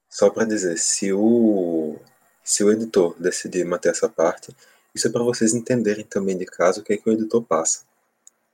[0.09, 1.99] Só para dizer, se o
[2.45, 4.55] se o editor decidir manter essa parte,
[4.95, 7.85] isso é para vocês entenderem também de caso o que, é que o editor passa.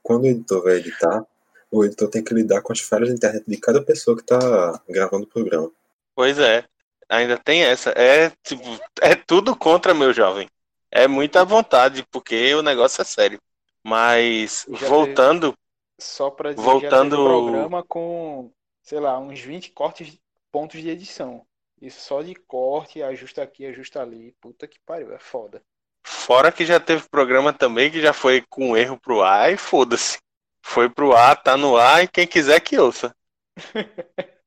[0.03, 1.25] Quando o editor vai editar,
[1.71, 4.81] o editor tem que lidar com as falhas de internet de cada pessoa que está
[4.89, 5.71] gravando o programa.
[6.15, 6.65] Pois é,
[7.09, 7.91] ainda tem essa.
[7.91, 8.63] É tipo,
[9.01, 10.49] é tudo contra meu jovem.
[10.91, 13.41] É muita vontade, porque o negócio é sério.
[13.83, 15.53] Mas voltando.
[15.53, 15.59] Teve,
[15.99, 18.51] só para dizer, voltando já programa com,
[18.83, 20.19] sei lá, uns 20 cortes
[20.51, 21.45] pontos de edição.
[21.81, 24.35] Isso só de corte, ajusta aqui, ajusta ali.
[24.41, 25.63] Puta que pariu, é foda.
[26.05, 30.19] Fora que já teve programa também que já foi com erro pro ar e foda-se.
[30.63, 33.15] Foi pro ar, tá no ar e quem quiser que ouça.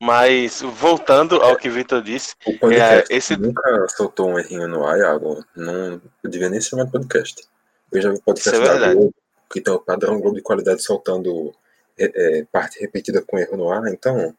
[0.00, 4.84] Mas voltando ao que Vitor disse, o podcast é, esse nunca soltou um errinho no
[4.84, 5.42] ar, Iago.
[5.54, 7.42] Não eu devia nem chamar de podcast.
[7.90, 9.14] Eu já vi podcast Isso é da Globo,
[9.50, 11.52] que tem o padrão Globo de qualidade soltando
[11.98, 12.04] é,
[12.38, 14.34] é, parte repetida com erro no ar, então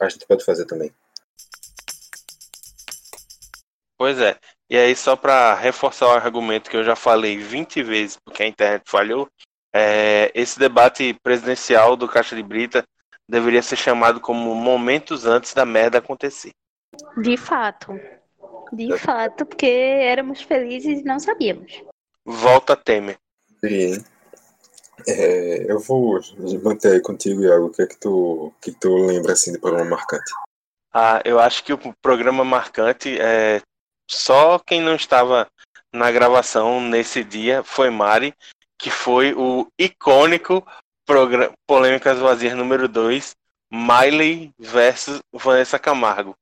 [0.00, 0.92] a gente pode fazer também.
[3.96, 4.38] Pois é.
[4.68, 8.46] E aí, só para reforçar o argumento que eu já falei 20 vezes porque a
[8.46, 9.28] internet falhou,
[9.72, 12.84] é, esse debate presidencial do Caixa de Brita
[13.28, 16.50] deveria ser chamado como momentos antes da merda acontecer.
[17.16, 17.92] De fato.
[18.72, 21.82] De fato, porque éramos felizes e não sabíamos.
[22.24, 23.18] Volta Temer.
[23.60, 24.04] Sim.
[25.06, 26.20] É, eu vou
[26.62, 27.66] manter aí contigo, Iago.
[27.66, 30.32] O que é que tu, o que, tu lembra assim do programa marcante?
[30.92, 33.60] Ah, eu acho que o programa marcante é
[34.10, 35.46] só quem não estava
[35.92, 38.34] na gravação nesse dia foi Mari,
[38.78, 40.66] que foi o icônico
[41.06, 43.34] programa Polêmicas Vazias número 2,
[43.70, 46.36] Miley versus Vanessa Camargo.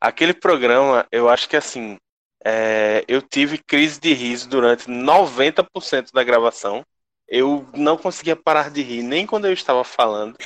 [0.00, 1.96] Aquele programa, eu acho que assim,
[2.44, 6.84] é, eu tive crise de riso durante 90% da gravação.
[7.30, 10.36] Eu não conseguia parar de rir nem quando eu estava falando.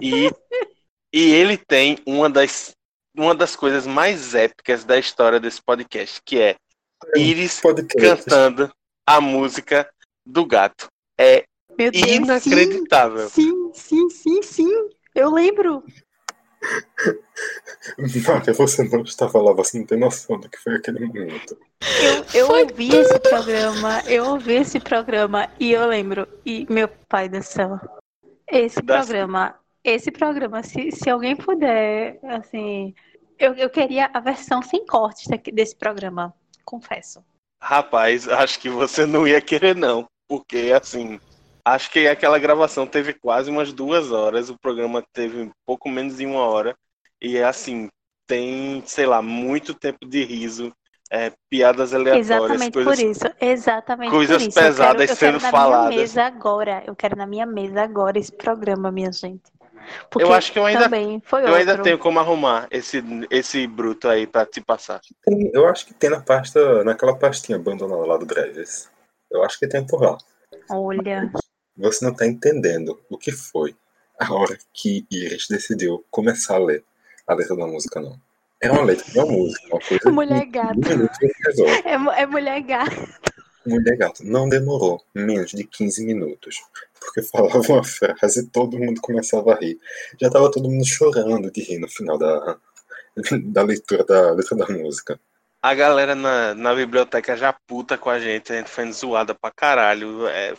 [0.00, 0.30] E,
[1.12, 2.72] e ele tem uma das
[3.16, 6.56] uma das coisas mais épicas da história desse podcast, que é
[7.16, 8.24] Iris podcast.
[8.24, 8.72] cantando
[9.06, 9.88] a música
[10.24, 10.88] do gato.
[11.18, 11.44] É
[11.76, 13.28] Deus, inacreditável.
[13.28, 14.88] Sim, sim, sim, sim.
[15.14, 15.82] Eu lembro.
[18.26, 21.56] Mária, você não estava lá, você não tem noção do que foi aquele momento.
[22.02, 26.28] Eu, eu ouvi esse programa, eu ouvi esse programa e eu lembro.
[26.44, 27.80] E meu pai do céu.
[28.46, 29.06] Esse das...
[29.06, 32.94] programa esse programa, se, se alguém puder, assim,
[33.38, 36.34] eu, eu queria a versão sem cortes desse programa,
[36.64, 37.24] confesso.
[37.62, 41.20] Rapaz, acho que você não ia querer não, porque assim,
[41.64, 46.26] acho que aquela gravação teve quase umas duas horas, o programa teve pouco menos de
[46.26, 46.76] uma hora,
[47.20, 47.88] e assim,
[48.26, 50.72] tem, sei lá, muito tempo de riso,
[51.10, 54.60] é, piadas aleatórias, exatamente coisas, por isso, exatamente coisas por isso.
[54.60, 55.88] pesadas eu quero, eu quero sendo faladas.
[55.88, 59.50] Minha mesa agora, eu quero na minha mesa agora esse programa, minha gente.
[60.08, 60.88] Porque eu acho que eu ainda,
[61.42, 65.00] eu ainda tenho como arrumar esse, esse bruto aí pra te passar.
[65.24, 68.88] Tem, eu acho que tem na pasta, naquela pastinha abandonada lá do Drives.
[69.30, 70.18] Eu acho que tem por lá.
[70.70, 71.30] Olha.
[71.80, 73.74] Você não tá entendendo o que foi
[74.18, 76.84] a hora que Iris decidiu começar a ler
[77.26, 78.20] a letra da música, não.
[78.60, 80.10] Era uma letra de uma música, uma coisa.
[80.10, 80.80] Mulher gata.
[81.84, 83.08] É, é mulher gata.
[83.66, 84.22] Mulher gata.
[84.22, 86.62] Não demorou menos de 15 minutos
[87.00, 89.78] porque falava uma frase e todo mundo começava a rir.
[90.20, 92.58] Já estava todo mundo chorando de rir no final da,
[93.44, 95.18] da leitura da letra da música.
[95.62, 99.50] A galera na, na biblioteca já puta com a gente, a gente foi zoada pra
[99.50, 100.26] caralho.
[100.28, 100.54] É,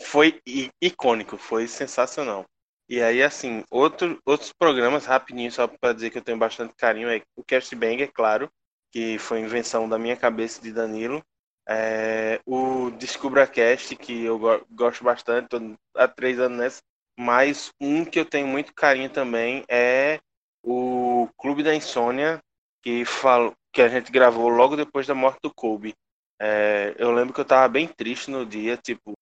[0.00, 0.40] foi
[0.80, 2.44] icônico, foi sensacional.
[2.88, 7.08] E aí, assim, outro, outros programas, rapidinho, só para dizer que eu tenho bastante carinho,
[7.08, 8.48] é o Cast Bang, é claro,
[8.92, 11.22] que foi invenção da minha cabeça de Danilo.
[11.68, 14.38] É, o DescubraCast, que eu
[14.70, 15.60] gosto bastante, tô
[15.96, 16.82] há três anos nessa,
[17.18, 20.20] mas um que eu tenho muito carinho também é
[20.62, 22.40] o Clube da Insônia,
[22.82, 25.94] que, falo, que a gente gravou logo depois da morte do Kobe.
[26.40, 29.14] É, eu lembro que eu tava bem triste no dia, tipo,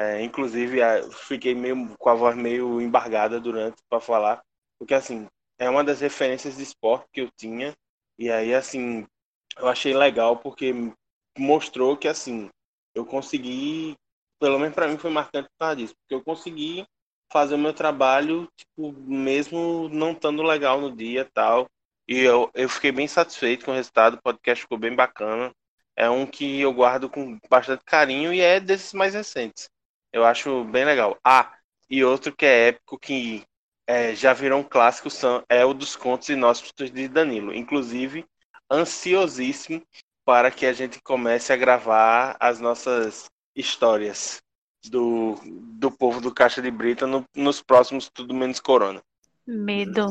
[0.00, 0.78] é, inclusive
[1.12, 4.42] fiquei meio com a voz meio embargada durante para falar,
[4.78, 5.28] porque assim,
[5.58, 7.74] é uma das referências de esporte que eu tinha,
[8.18, 9.06] e aí assim,
[9.58, 10.72] eu achei legal porque
[11.38, 12.48] mostrou que assim
[12.94, 13.94] eu consegui,
[14.40, 16.86] pelo menos para mim foi marcante por causa disso, porque eu consegui
[17.30, 21.68] fazer o meu trabalho, tipo, mesmo não estando legal no dia tal.
[22.08, 25.52] E eu, eu fiquei bem satisfeito com o resultado, o podcast ficou bem bacana.
[25.94, 29.68] É um que eu guardo com bastante carinho e é desses mais recentes.
[30.12, 31.18] Eu acho bem legal.
[31.24, 31.52] Ah,
[31.88, 33.44] e outro que é épico, que
[33.86, 37.54] é, já virou um clássico, são, é o dos contos inóspitos de Danilo.
[37.54, 38.24] Inclusive,
[38.70, 39.82] ansiosíssimo
[40.24, 44.40] para que a gente comece a gravar as nossas histórias
[44.88, 49.02] do, do povo do Caixa de Brita no, nos próximos Tudo Menos Corona.
[49.46, 50.06] Medo.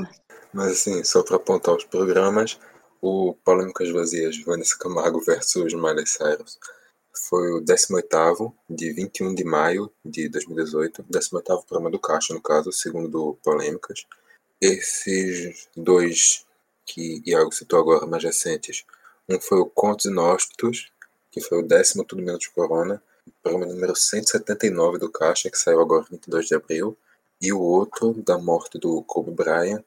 [0.54, 2.60] Mas assim, só para apontar os programas,
[3.02, 6.58] o Polêmicas Vazias, Vanessa Camargo versus Miley Cyrus,
[7.14, 12.72] foi o 18º, de 21 de maio de 2018, 18º programa do Caixa, no caso,
[12.72, 14.06] segundo do Polêmicas.
[14.62, 16.46] Esses dois
[16.86, 18.86] que Iago citou agora, mais recentes,
[19.28, 20.92] um foi o Contos Inóspitos,
[21.32, 23.02] que foi o décimo Tudo Menos Corona,
[23.44, 26.98] programa número 179 do Caixa, que saiu agora 22 de abril,
[27.42, 29.86] e o outro, da morte do Kobe Bryant,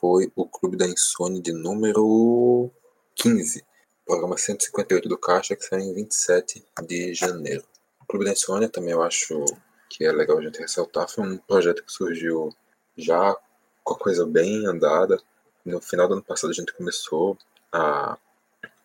[0.00, 2.70] foi o Clube da Insônia de número
[3.16, 3.64] 15,
[4.04, 7.64] programa 158 do Caixa, que saiu em 27 de janeiro.
[8.00, 9.44] O Clube da Insônia também eu acho
[9.88, 12.54] que é legal a gente ressaltar, foi um projeto que surgiu
[12.96, 13.36] já
[13.82, 15.20] com a coisa bem andada.
[15.64, 17.38] No final do ano passado a gente começou
[17.72, 18.18] a,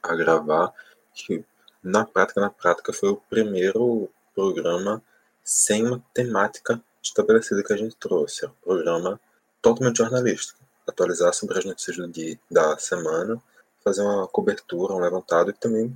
[0.01, 0.73] a gravar,
[1.13, 1.43] que
[1.83, 5.01] na prática, na prática, foi o primeiro programa
[5.43, 8.45] sem uma temática estabelecida que a gente trouxe.
[8.45, 9.19] Era um programa
[9.61, 10.59] totalmente jornalístico.
[10.87, 13.41] Atualizar sobre as notícias do dia, da semana,
[13.83, 15.93] fazer uma cobertura, um levantado, e também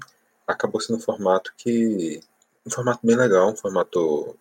[0.48, 2.20] acabou sendo um formato que.
[2.66, 4.38] um formato bem legal, um formato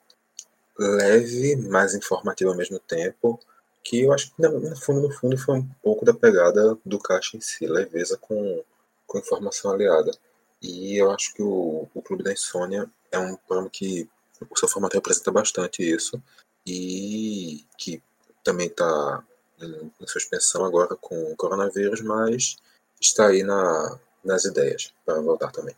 [0.78, 3.38] leve, mas informativo ao mesmo tempo,
[3.82, 7.36] que eu acho que no fundo, no fundo, foi um pouco da pegada do caixa
[7.36, 8.62] em si, leveza com,
[9.06, 10.12] com informação aliada.
[10.60, 14.08] E eu acho que o, o Clube da Insônia é um programa que
[14.48, 16.22] o seu formato representa bastante isso
[16.66, 18.02] e que
[18.44, 19.22] também está
[19.60, 22.56] em, em, suspensão agora com o coronavírus, mas
[23.02, 25.74] está aí na, nas ideias para voltar também.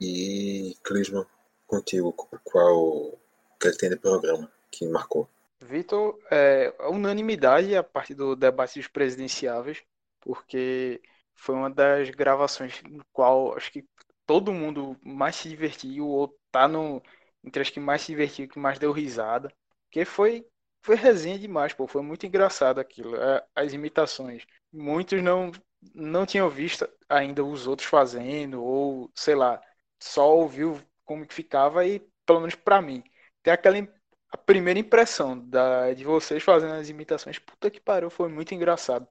[0.00, 1.26] E, Clisman,
[1.66, 2.12] contigo,
[2.44, 3.18] qual
[3.58, 5.28] que ele tem de programa que marcou?
[5.60, 9.82] Vitor, é, unanimidade a partir do debate dos presidenciáveis,
[10.20, 11.00] porque
[11.34, 13.84] foi uma das gravações no qual acho que
[14.26, 17.02] todo mundo mais se divertiu, ou tá no,
[17.42, 19.52] entre as que mais se divertiu, que mais deu risada.
[19.84, 20.44] Porque foi,
[20.82, 21.86] foi resenha demais, pô.
[21.86, 23.16] Foi muito engraçado aquilo.
[23.16, 24.44] É, as imitações.
[24.72, 25.50] Muitos não,
[25.94, 29.60] não tinham visto ainda os outros fazendo, ou sei lá,
[30.02, 33.02] só ouviu como que ficava e, pelo menos para mim,
[33.42, 33.76] tem aquela
[34.30, 37.38] a primeira impressão da, de vocês fazendo as imitações.
[37.38, 39.08] Puta que pariu, foi muito engraçado.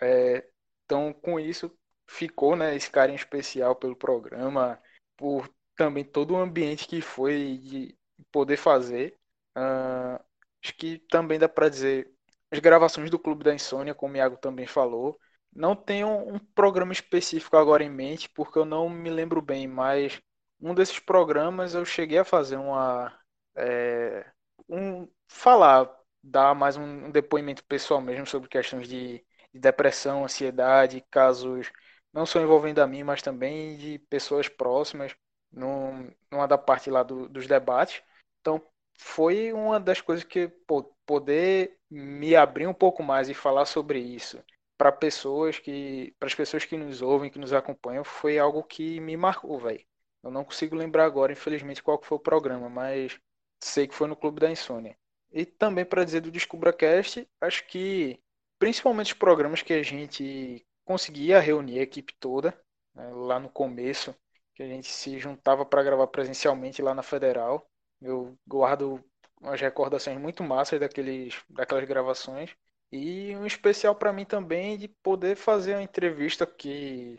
[0.00, 0.46] É,
[0.84, 1.70] então, com isso,
[2.06, 4.80] ficou né, esse carinho especial pelo programa,
[5.16, 7.96] por também todo o ambiente que foi de
[8.32, 9.16] poder fazer.
[9.56, 10.22] Uh,
[10.62, 12.12] acho que também dá para dizer
[12.50, 15.18] as gravações do Clube da Insônia, como o Iago também falou.
[15.58, 20.20] Não tenho um programa específico agora em mente, porque eu não me lembro bem, mas
[20.60, 23.12] um desses programas eu cheguei a fazer uma.
[23.56, 24.24] É,
[24.68, 25.90] um, falar,
[26.22, 31.72] dar mais um depoimento pessoal mesmo sobre questões de de depressão, ansiedade, casos
[32.12, 35.16] não só envolvendo a mim, mas também de pessoas próximas,
[35.50, 38.02] num, numa da parte lá do, dos debates.
[38.40, 38.62] Então,
[38.98, 43.98] foi uma das coisas que pô, poder me abrir um pouco mais e falar sobre
[43.98, 44.38] isso
[44.78, 49.00] para pessoas que para as pessoas que nos ouvem, que nos acompanham, foi algo que
[49.00, 49.84] me marcou, velho.
[50.22, 53.18] Eu não consigo lembrar agora, infelizmente, qual foi o programa, mas
[53.62, 54.96] sei que foi no Clube da Insônia.
[55.32, 58.20] E também para dizer do DescubraCast, acho que
[58.58, 62.58] principalmente os programas que a gente conseguia reunir a equipe toda,
[62.94, 64.14] né, lá no começo,
[64.54, 67.68] que a gente se juntava para gravar presencialmente lá na Federal.
[68.00, 69.04] Eu guardo
[69.40, 72.54] umas recordações muito massas daqueles, daquelas gravações.
[72.90, 77.18] E um especial para mim também de poder fazer uma entrevista que,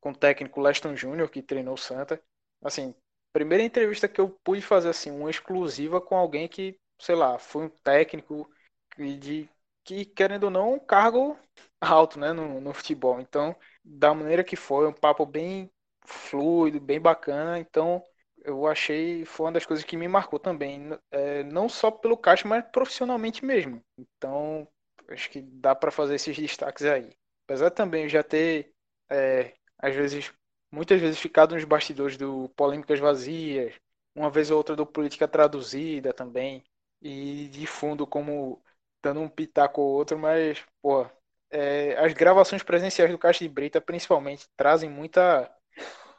[0.00, 2.20] com o técnico Leston Júnior, que treinou o Santa.
[2.62, 2.94] Assim,
[3.32, 7.66] primeira entrevista que eu pude fazer assim, uma exclusiva com alguém que, sei lá, foi
[7.66, 8.50] um técnico
[8.98, 9.48] de
[9.84, 11.36] que, querendo ou não, um cargo
[11.80, 13.20] alto né, no, no futebol.
[13.20, 13.54] Então,
[13.84, 15.70] da maneira que foi, um papo bem
[16.04, 17.58] fluido, bem bacana.
[17.58, 18.02] Então,
[18.44, 20.90] eu achei, foi uma das coisas que me marcou também.
[21.10, 23.82] É, não só pelo caixa, mas profissionalmente mesmo.
[23.98, 24.66] Então,
[25.10, 27.10] acho que dá para fazer esses destaques aí.
[27.44, 28.72] Apesar também já ter,
[29.08, 30.32] é, às vezes,
[30.70, 33.74] muitas vezes ficado nos bastidores do Polêmicas Vazias,
[34.14, 36.64] uma vez ou outra do Política Traduzida também,
[37.02, 38.62] e de fundo como
[39.02, 41.06] dando um pitaco ou outro, mas, pô,
[41.50, 45.50] é, as gravações presenciais do Caixa de Brita, principalmente, trazem muita,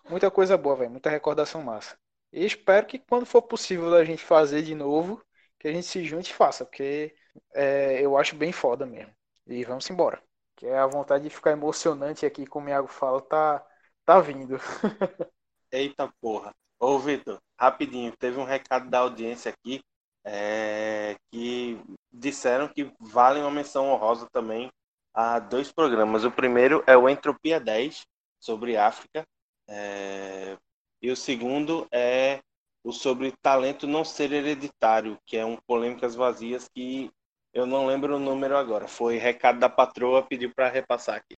[0.09, 1.97] muita coisa boa, velho, muita recordação massa.
[2.31, 5.23] E espero que quando for possível da gente fazer de novo,
[5.59, 7.13] que a gente se junte e faça, porque
[7.53, 9.13] é, eu acho bem foda mesmo.
[9.47, 10.21] E vamos embora.
[10.55, 13.65] Que é a vontade de ficar emocionante aqui, como o Iago fala, tá,
[14.05, 14.57] tá vindo.
[15.71, 16.53] Eita porra.
[16.79, 19.81] Ô, Vitor, rapidinho, teve um recado da audiência aqui
[20.23, 21.79] é, que
[22.11, 24.69] disseram que vale uma menção honrosa também
[25.13, 26.23] a dois programas.
[26.23, 28.05] O primeiro é o Entropia 10,
[28.39, 29.25] sobre África,
[29.67, 30.57] é,
[31.01, 32.41] e o segundo é
[32.83, 37.11] o sobre talento não ser hereditário, que é um Polêmicas Vazias que
[37.53, 38.87] eu não lembro o número agora.
[38.87, 41.35] Foi recado da patroa, pediu para repassar aqui.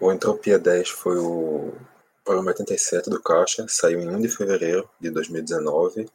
[0.00, 1.72] O Entropia 10 foi o
[2.24, 6.08] programa 87 do Caixa, saiu em 1 de fevereiro de 2019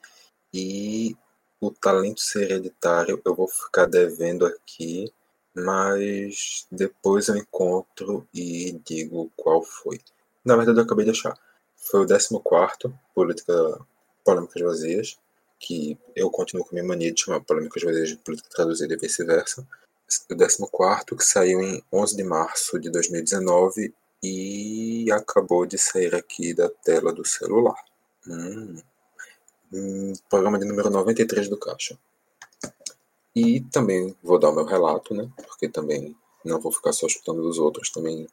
[0.53, 1.15] e
[1.61, 5.11] o talento ser hereditário eu vou ficar devendo aqui,
[5.55, 9.99] mas depois eu encontro e digo qual foi.
[10.43, 11.37] Na verdade eu acabei de achar.
[11.75, 12.29] Foi o 14
[13.13, 13.79] Política
[14.25, 15.19] Polêmicas Vazias,
[15.59, 19.67] que eu continuo com a minha mania de chamar Polêmicas de Política Traduzida e vice-versa.
[20.29, 23.93] O 14 que saiu em 11 de março de 2019
[24.23, 27.77] e acabou de sair aqui da tela do celular.
[28.27, 28.81] Hum.
[29.71, 31.97] Hum, programa de número 93 do Caixa.
[33.35, 35.29] E também vou dar o meu relato, né?
[35.47, 38.27] Porque também não vou ficar só escutando dos outros, também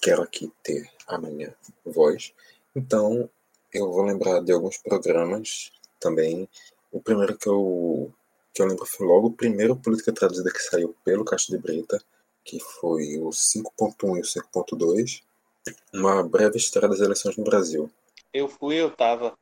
[0.00, 1.54] quero aqui ter a minha
[1.84, 2.32] voz.
[2.74, 3.30] Então,
[3.72, 5.70] eu vou lembrar de alguns programas
[6.00, 6.48] também.
[6.90, 8.12] O primeiro que eu,
[8.52, 12.02] que eu lembro foi logo o primeiro Política Traduzida que saiu pelo Caixa de Brita,
[12.44, 15.22] que foi o 5.1 e o 5.2
[15.92, 17.90] uma breve história das eleições no Brasil.
[18.32, 19.36] Eu fui, eu tava.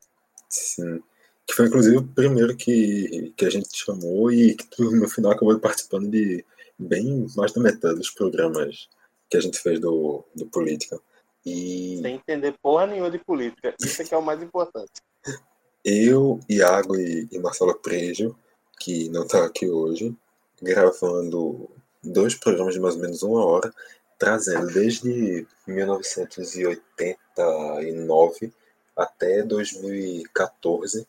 [0.49, 1.03] Sim.
[1.47, 5.59] Que foi inclusive o primeiro que, que a gente chamou e que no final acabou
[5.59, 6.45] participando de
[6.79, 8.89] bem mais da metade dos programas
[9.31, 11.01] que a gente fez do, do Política.
[11.45, 12.01] E...
[12.03, 13.75] Sem entender porra nenhuma de política.
[13.81, 14.93] Isso é que é o mais importante.
[15.91, 18.37] Eu, Iago e, e Marcelo Prejo,
[18.79, 20.15] que não está aqui hoje,
[20.61, 21.67] gravando
[22.05, 23.73] dois programas de mais ou menos uma hora,
[24.19, 28.53] trazendo desde 1989
[28.95, 31.07] até 2014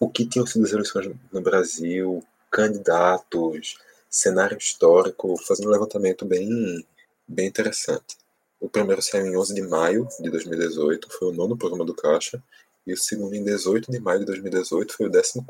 [0.00, 2.20] o que tinham sido as eleições no Brasil,
[2.50, 3.78] candidatos,
[4.10, 6.84] cenário histórico, fazendo um levantamento bem,
[7.28, 8.18] bem interessante.
[8.58, 12.42] O primeiro saiu em 11 de maio de 2018, foi o nono programa do Caixa,
[12.86, 15.44] e o segundo em 18 de maio de 2018 foi o 14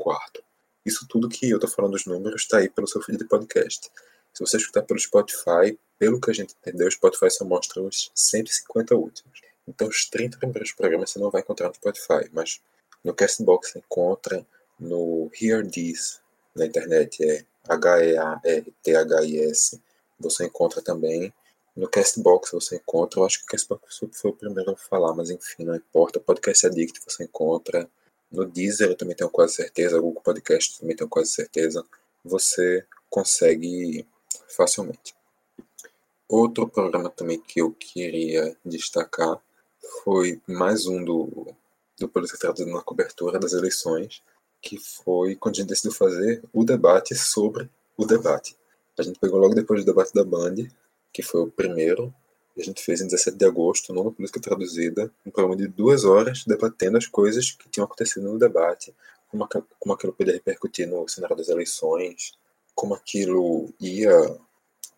[0.85, 3.89] Isso tudo que eu estou falando dos números está aí pelo seu feed de podcast.
[4.33, 8.11] Se você escutar pelo Spotify, pelo que a gente entendeu, o Spotify só mostra os
[8.13, 9.41] 150 últimos.
[9.67, 12.61] Então, os 30 primeiros programas você não vai encontrar no Spotify, mas
[13.03, 14.45] no Castbox você encontra,
[14.79, 16.19] no Hear This
[16.55, 18.21] na internet é H-E-A-R-T-H-I-S.
[20.19, 21.33] Você encontra também.
[21.75, 25.29] No Castbox você encontra, eu acho que o Castbox foi o primeiro a falar, mas
[25.29, 26.19] enfim, não importa.
[26.19, 27.89] Podcast Addict você encontra.
[28.31, 29.99] No Deezer eu também tenho quase certeza.
[29.99, 31.85] Google Podcast também tenho quase certeza.
[32.23, 34.07] Você consegue
[34.47, 35.13] facilmente.
[36.27, 39.39] Outro programa também que eu queria destacar
[40.03, 41.53] foi mais um do,
[41.99, 44.23] do Política Traduzida na cobertura das eleições,
[44.61, 48.57] que foi quando a gente decidiu fazer o debate sobre o debate.
[48.97, 50.55] A gente pegou logo depois do debate da Band,
[51.15, 52.13] que foi o primeiro,
[52.57, 56.43] a gente fez em 17 de agosto, no Política Traduzida, um programa de duas horas
[56.45, 58.93] debatendo as coisas que tinham acontecido no debate,
[59.29, 59.47] como,
[59.79, 62.33] como aquilo poderia repercutir no cenário das eleições,
[62.75, 64.11] como aquilo ia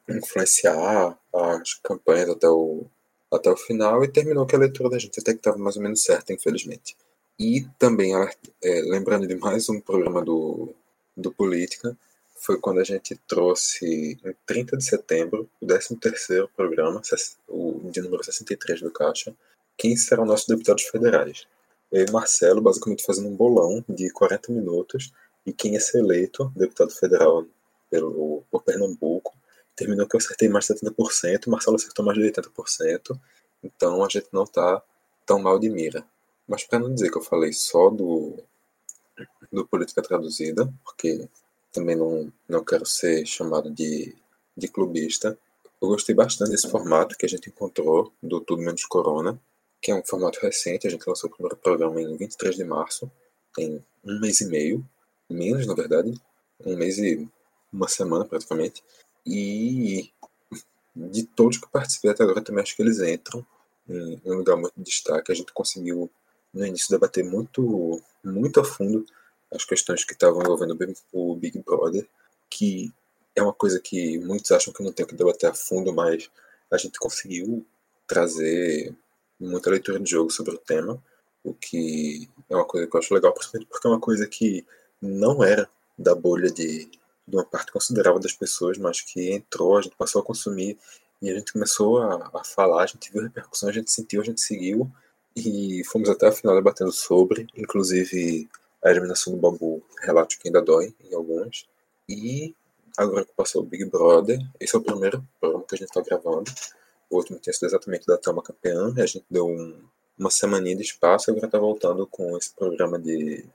[0.09, 2.87] influenciar as campanhas até o,
[3.31, 5.83] até o final e terminou que a leitura da gente até que estava mais ou
[5.83, 6.97] menos certa, infelizmente.
[7.39, 10.73] E também, é, lembrando de mais um programa do,
[11.15, 11.95] do Política,
[12.47, 17.01] foi quando a gente trouxe, em 30 de setembro, o 13º programa,
[17.45, 19.35] o de número 63 do Caixa,
[19.77, 21.45] quem serão nossos deputados federais.
[21.91, 25.11] E Marcelo, basicamente fazendo um bolão de 40 minutos,
[25.45, 27.45] e quem ia ser eleito deputado federal
[27.89, 29.35] pelo, por Pernambuco,
[29.75, 33.19] terminou que eu acertei mais de 70%, o Marcelo acertou mais de 80%,
[33.61, 34.81] então a gente não está
[35.25, 36.05] tão mal de mira.
[36.47, 38.41] Mas para não dizer que eu falei só do,
[39.51, 41.27] do Política Traduzida, porque
[41.77, 44.15] também não, não quero ser chamado de,
[44.55, 45.37] de clubista,
[45.79, 49.39] eu gostei bastante desse formato que a gente encontrou do Tudo Menos Corona,
[49.79, 53.11] que é um formato recente, a gente lançou o primeiro programa em 23 de março,
[53.55, 54.83] tem um mês e meio,
[55.29, 56.19] menos na verdade,
[56.65, 57.29] um mês e
[57.71, 58.83] uma semana praticamente,
[59.23, 60.11] e
[60.95, 63.45] de todos que participei até agora, também acho que eles entram
[63.87, 65.31] em um lugar muito de destaque.
[65.31, 66.09] A gente conseguiu,
[66.51, 69.05] no início, debater muito, muito a fundo
[69.51, 70.77] as questões que estavam envolvendo
[71.13, 72.07] o Big Brother,
[72.49, 72.91] que
[73.35, 76.29] é uma coisa que muitos acham que não tem que debater a fundo, mas
[76.71, 77.65] a gente conseguiu
[78.05, 78.93] trazer
[79.39, 81.01] muita leitura de jogo sobre o tema,
[81.43, 84.65] o que é uma coisa que eu acho legal, principalmente porque é uma coisa que
[85.01, 86.85] não era da bolha de,
[87.27, 90.77] de uma parte considerável das pessoas, mas que entrou, a gente passou a consumir
[91.21, 94.21] e a gente começou a, a falar, a gente viu a repercussão, a gente sentiu,
[94.21, 94.91] a gente seguiu
[95.35, 98.49] e fomos até a final debatendo sobre, inclusive
[98.87, 101.67] a eliminação do Babu, relato que ainda dói em algumas.
[102.07, 102.55] E
[102.97, 106.01] agora que passou o Big Brother, esse é o primeiro programa que a gente está
[106.01, 106.51] gravando.
[107.09, 109.81] O último sido exatamente da Thelma Campeã, a gente deu um,
[110.17, 113.45] uma semaninha de espaço agora está voltando com esse programa de,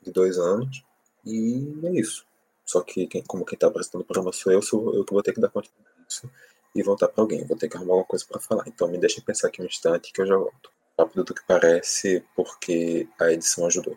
[0.00, 0.84] de dois anos.
[1.24, 2.24] E é isso.
[2.64, 5.22] Só que quem, como quem está apresentando o programa sou eu, sou eu que vou
[5.22, 5.68] ter que dar conta
[6.06, 6.30] disso
[6.74, 7.44] e voltar para alguém.
[7.44, 8.64] Vou ter que arrumar alguma coisa para falar.
[8.66, 10.70] Então me deixem pensar aqui um instante que eu já volto.
[10.98, 13.96] Rápido do que parece, porque a edição ajudou.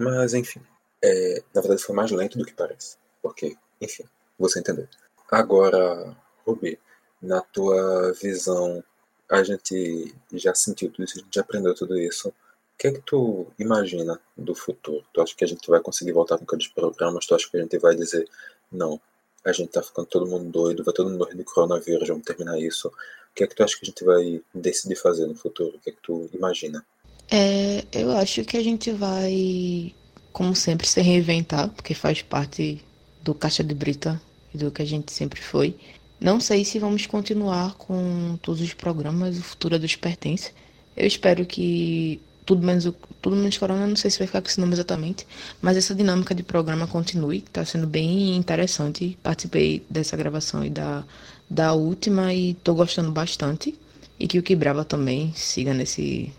[0.00, 0.62] Mas enfim,
[1.04, 2.96] é, na verdade foi mais lento do que parece.
[3.22, 4.04] Porque, enfim,
[4.38, 4.88] você entendeu.
[5.30, 6.80] Agora, Rubi,
[7.20, 8.82] na tua visão,
[9.28, 12.30] a gente já sentiu tudo isso, a gente já aprendeu tudo isso.
[12.30, 12.34] O
[12.78, 15.04] que é que tu imagina do futuro?
[15.12, 17.26] Tu acha que a gente vai conseguir voltar com aqueles programas?
[17.26, 18.26] Tu acha que a gente vai dizer,
[18.72, 18.98] não,
[19.44, 22.58] a gente tá ficando todo mundo doido, vai todo mundo morrer de coronavírus, vamos terminar
[22.58, 22.88] isso.
[22.88, 25.76] O que é que tu acha que a gente vai decidir fazer no futuro?
[25.76, 26.84] O que é que tu imagina?
[27.30, 29.94] É, eu acho que a gente vai,
[30.32, 32.84] como sempre, se reinventar, porque faz parte
[33.22, 34.20] do Caixa de Brita
[34.52, 35.76] e do que a gente sempre foi.
[36.20, 40.52] Não sei se vamos continuar com todos os programas, o futuro é dos pertence.
[40.96, 42.84] Eu espero que tudo menos,
[43.22, 45.24] tudo menos corona, não sei se vai ficar com esse nome exatamente,
[45.62, 49.16] mas essa dinâmica de programa continue, está sendo bem interessante.
[49.22, 51.04] Participei dessa gravação e da,
[51.48, 53.74] da última e estou gostando bastante.
[54.18, 56.30] E que o Quebrava também siga nesse,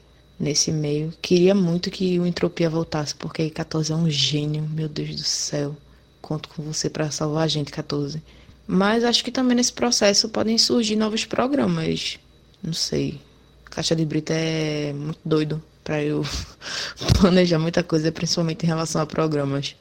[0.42, 1.14] nesse meio.
[1.22, 5.78] Queria muito que o Entropia voltasse, porque 14 é um gênio, meu Deus do céu.
[6.22, 8.22] Conto com você para salvar a gente, 14.
[8.68, 12.20] Mas acho que também nesse processo podem surgir novos programas.
[12.62, 13.22] Não sei.
[13.66, 16.24] Caixa de Brita é muito doido para eu
[17.20, 19.76] planejar muita coisa, principalmente em relação a programas.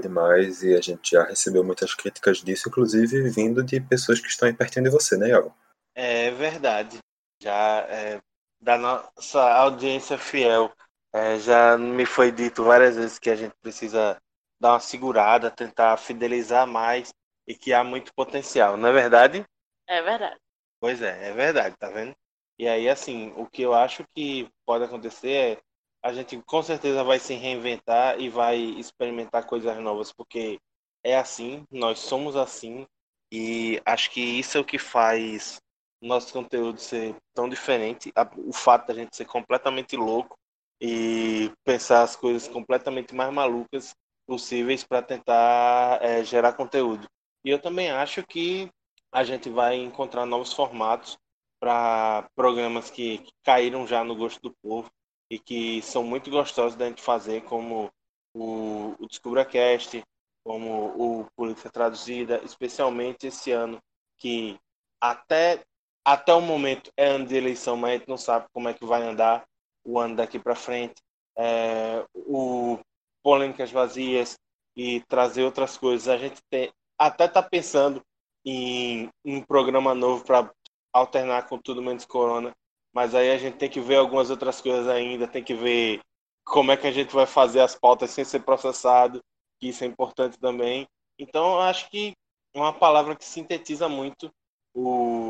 [0.00, 4.48] Demais, e a gente já recebeu muitas críticas disso, inclusive vindo de pessoas que estão
[4.48, 5.54] aí pertinho de você, né, Iago?
[5.94, 6.98] É verdade.
[7.40, 8.20] Já é,
[8.60, 10.72] da nossa audiência fiel,
[11.12, 14.20] é, já me foi dito várias vezes que a gente precisa
[14.60, 17.12] dar uma segurada, tentar fidelizar mais
[17.46, 19.44] e que há muito potencial, não é verdade?
[19.86, 20.40] É verdade.
[20.80, 22.14] Pois é, é verdade, tá vendo?
[22.58, 25.58] E aí, assim, o que eu acho que pode acontecer é
[26.02, 30.58] a gente com certeza vai se reinventar e vai experimentar coisas novas, porque
[31.02, 32.86] é assim, nós somos assim,
[33.32, 35.60] e acho que isso é o que faz
[36.06, 40.36] nosso conteúdo ser tão diferente, o fato da gente ser completamente louco
[40.80, 43.94] e pensar as coisas completamente mais malucas
[44.26, 47.06] possíveis para tentar é, gerar conteúdo.
[47.44, 48.70] E eu também acho que
[49.12, 51.16] a gente vai encontrar novos formatos
[51.60, 54.90] para programas que, que caíram já no gosto do povo
[55.30, 57.90] e que são muito gostosos da gente fazer, como
[58.34, 60.02] o, o DescubraCast,
[60.44, 63.78] como o Política Traduzida, especialmente esse ano,
[64.18, 64.58] que
[65.00, 65.64] até,
[66.04, 68.84] até o momento é ano de eleição, mas a gente não sabe como é que
[68.84, 69.44] vai andar
[69.84, 70.96] o ano daqui para frente.
[71.36, 72.78] É, o
[73.22, 74.36] Polêmicas Vazias
[74.76, 76.08] e trazer outras coisas.
[76.08, 78.02] A gente tem, até está pensando
[78.44, 80.50] em um programa novo para
[80.92, 82.52] alternar com tudo menos corona.
[82.92, 86.00] Mas aí a gente tem que ver algumas outras coisas ainda, tem que ver
[86.44, 89.20] como é que a gente vai fazer as pautas sem ser processado,
[89.58, 90.86] que isso é importante também.
[91.18, 92.12] Então, acho que
[92.54, 94.30] uma palavra que sintetiza muito
[94.72, 95.23] o,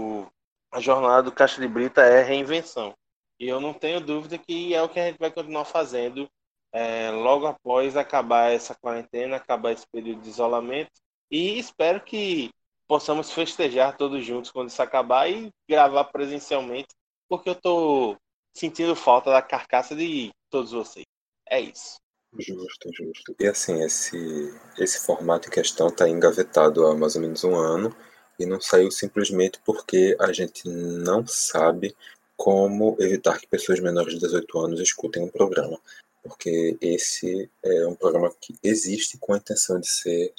[0.74, 2.92] a jornada do Caixa de Brita é reinvenção.
[3.38, 6.28] E eu não tenho dúvida que é o que a gente vai continuar fazendo
[6.72, 10.90] é, logo após acabar essa quarentena, acabar esse período de isolamento.
[11.30, 12.50] E espero que
[12.88, 16.88] possamos festejar todos juntos quando isso acabar e gravar presencialmente,
[17.28, 18.16] porque eu tô
[18.52, 21.06] sentindo falta da carcaça de todos vocês.
[21.48, 21.98] É isso.
[22.36, 23.36] Justo, justo.
[23.38, 27.94] E assim, esse, esse formato em questão está engavetado há mais ou menos um ano
[28.38, 31.94] e não saiu simplesmente porque a gente não sabe
[32.36, 35.78] como evitar que pessoas menores de 18 anos escutem um programa.
[36.22, 40.32] Porque esse é um programa que existe com a intenção de ser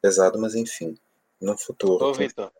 [0.00, 0.96] pesado, mas enfim,
[1.40, 2.04] no futuro.
[2.04, 2.52] Ô, Vitor,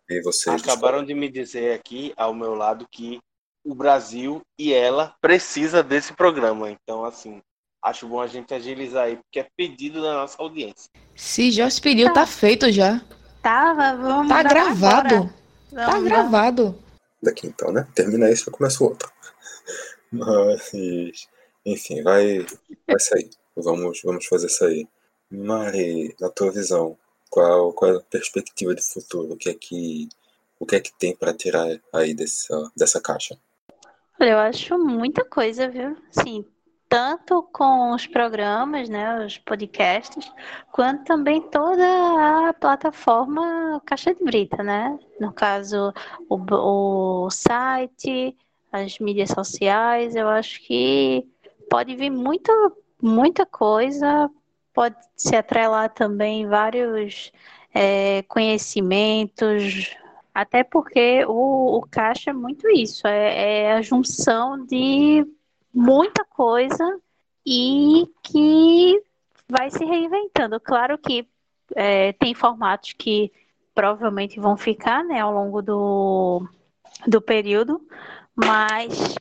[0.47, 3.19] acabaram de me dizer aqui ao meu lado que
[3.63, 6.71] o Brasil e ela precisa desse programa.
[6.71, 7.41] Então, assim,
[7.83, 10.89] acho bom a gente agilizar aí, porque é pedido da nossa audiência.
[11.15, 13.01] Se Jorge pediu, tá, tá feito já.
[13.41, 15.33] Tá, vamos Tá gravado.
[15.73, 16.75] Tá gravado.
[17.21, 17.87] Daqui então, né?
[17.95, 19.11] Termina isso e começa o outro.
[20.11, 21.27] Mas,
[21.65, 22.45] enfim, vai,
[22.87, 23.29] vai sair.
[23.55, 24.87] Vamos, vamos fazer sair.
[25.29, 26.97] Mari, na tua visão,
[27.31, 29.33] Qual, qual é a perspectiva de futuro?
[29.33, 30.09] O que é que,
[30.59, 33.37] o que, é que tem para tirar aí dessa, dessa caixa?
[34.19, 35.95] Eu acho muita coisa, viu?
[36.11, 36.45] Sim,
[36.91, 40.29] tanto com os programas, né, os podcasts,
[40.73, 44.99] quanto também toda a plataforma Caixa de Brita, né?
[45.17, 45.93] No caso,
[46.27, 46.35] o,
[47.25, 48.35] o site,
[48.73, 51.25] as mídias sociais, eu acho que
[51.69, 52.51] pode vir muita,
[53.01, 54.29] muita coisa,
[54.73, 57.31] pode se atrelar também vários
[57.73, 59.95] é, conhecimentos,
[60.33, 65.25] até porque o, o caixa é muito isso, é, é a junção de
[65.73, 66.99] muita coisa
[67.45, 69.01] e que
[69.49, 70.59] vai se reinventando.
[70.59, 71.27] Claro que
[71.75, 73.31] é, tem formatos que
[73.73, 76.47] provavelmente vão ficar né, ao longo do,
[77.07, 77.81] do período,
[78.35, 79.15] mas,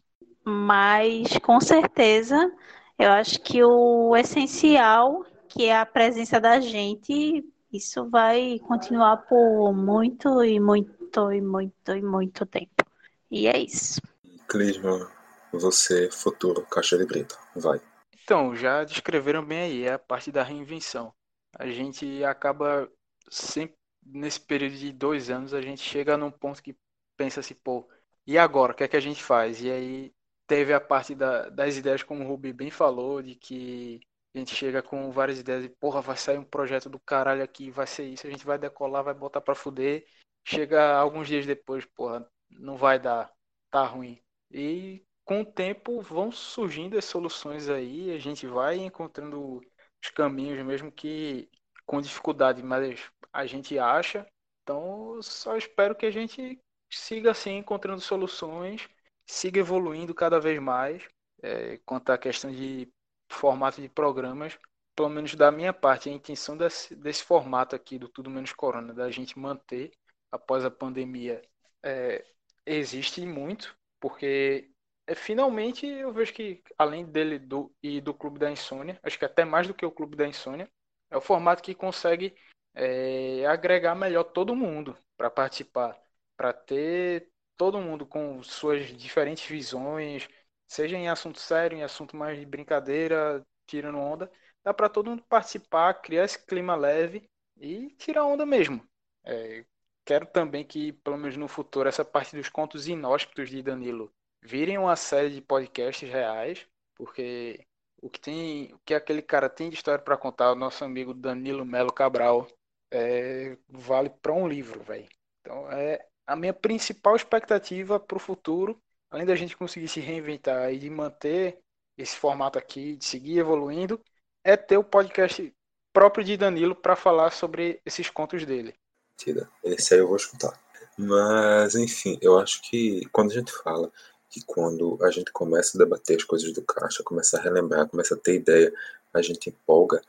[0.44, 2.52] mas com certeza
[2.98, 9.72] eu acho que o essencial, que é a presença da gente, isso vai continuar por
[9.72, 12.84] muito e muito e muito e muito tempo.
[13.30, 14.00] E é isso.
[14.48, 15.10] Clisma,
[15.52, 17.80] você, futuro caixa de brita, vai.
[18.22, 21.12] Então, já descreveram bem aí, é a parte da reinvenção.
[21.52, 22.90] A gente acaba
[23.28, 26.76] sempre, nesse período de dois anos, a gente chega num ponto que
[27.16, 27.88] pensa assim, pô,
[28.26, 29.60] e agora, o que é que a gente faz?
[29.60, 30.14] E aí
[30.46, 34.00] teve a parte da, das ideias, como o Ruby bem falou, de que
[34.34, 37.70] a gente chega com várias ideias e, porra, vai sair um projeto do caralho aqui,
[37.70, 40.06] vai ser isso, a gente vai decolar, vai botar pra fuder.
[40.44, 43.32] Chega alguns dias depois, porra, não vai dar,
[43.70, 44.20] tá ruim.
[44.50, 49.58] E com o tempo vão surgindo as soluções aí, a gente vai encontrando
[50.02, 51.48] os caminhos, mesmo que
[51.86, 52.98] com dificuldade, mas
[53.32, 54.26] a gente acha.
[54.64, 58.88] Então, só espero que a gente siga assim, encontrando soluções,
[59.24, 61.08] siga evoluindo cada vez mais.
[61.40, 62.92] É, quanto à questão de
[63.30, 64.58] formato de programas,
[64.96, 68.92] pelo menos da minha parte, a intenção desse, desse formato aqui do Tudo Menos Corona,
[68.92, 69.92] da gente manter
[70.32, 71.40] após a pandemia,
[71.84, 72.26] é,
[72.66, 74.69] existe muito, porque
[75.14, 79.44] finalmente eu vejo que, além dele do, e do Clube da Insônia, acho que até
[79.44, 80.70] mais do que o Clube da Insônia,
[81.10, 82.34] é o formato que consegue
[82.74, 86.00] é, agregar melhor todo mundo para participar
[86.40, 90.26] para ter todo mundo com suas diferentes visões,
[90.66, 94.32] seja em assunto sério, em assunto mais de brincadeira, tirando onda,
[94.64, 97.28] dá para todo mundo participar, criar esse clima leve
[97.58, 98.82] e tirar onda mesmo.
[99.22, 99.66] É,
[100.02, 104.10] quero também que, pelo menos no futuro, essa parte dos contos inóspitos de Danilo
[104.42, 107.64] virem uma série de podcasts reais, porque
[108.00, 111.12] o que tem, o que aquele cara tem de história para contar, o nosso amigo
[111.12, 112.46] Danilo Melo Cabral,
[112.90, 115.08] é, vale para um livro, velho.
[115.40, 118.80] Então é, a minha principal expectativa para o futuro,
[119.10, 121.58] além da gente conseguir se reinventar e de manter
[121.96, 124.00] esse formato aqui, de seguir evoluindo,
[124.44, 125.52] é ter o podcast
[125.92, 128.74] próprio de Danilo para falar sobre esses contos dele.
[129.16, 130.58] Tira, esse aí eu vou escutar.
[130.96, 133.90] Mas, enfim, eu acho que quando a gente fala
[134.30, 138.14] que quando a gente começa a debater as coisas do caixa, começa a relembrar, começa
[138.14, 138.72] a ter ideia,
[139.12, 140.00] a gente empolga,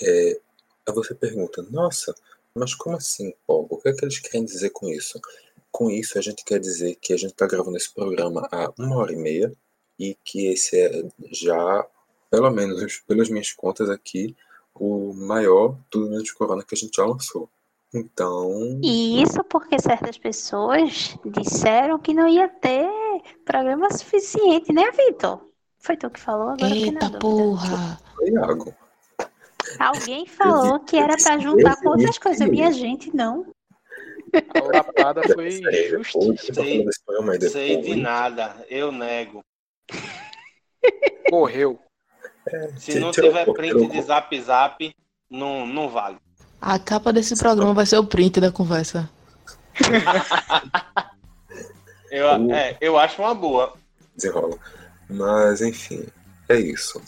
[0.00, 0.40] é,
[0.86, 2.14] aí você pergunta, nossa,
[2.54, 3.74] mas como assim empolga?
[3.74, 5.20] O que é que eles querem dizer com isso?
[5.70, 8.96] Com isso, a gente quer dizer que a gente está gravando esse programa há uma
[8.96, 9.52] hora e meia
[9.98, 11.86] e que esse é já,
[12.30, 14.34] pelo menos pelas minhas contas aqui,
[14.74, 17.50] o maior tudo menos corona que a gente já lançou.
[17.92, 18.80] Então.
[18.82, 22.88] E isso porque certas pessoas disseram que não ia ter
[23.44, 25.48] programa suficiente, né, Vitor?
[25.78, 26.74] Foi tu que falou agora?
[26.74, 28.00] Eita porra!
[28.16, 28.74] Foi Iago.
[29.78, 32.48] Alguém falou que era para juntar com outras coisas.
[32.48, 33.46] Minha gente, não.
[34.32, 35.60] A lapada foi
[35.90, 36.54] justiça.
[36.54, 36.86] Sei,
[37.48, 39.44] sei de nada, eu nego.
[41.30, 41.78] Morreu.
[42.46, 44.94] É, Se não tiver print de zap zap,
[45.30, 46.16] não, não vale.
[46.60, 49.08] A capa desse programa vai ser o print da conversa.
[52.10, 53.74] eu, é, eu acho uma boa.
[54.14, 54.56] Desenrola.
[55.08, 56.04] Mas, enfim,
[56.48, 57.00] é isso.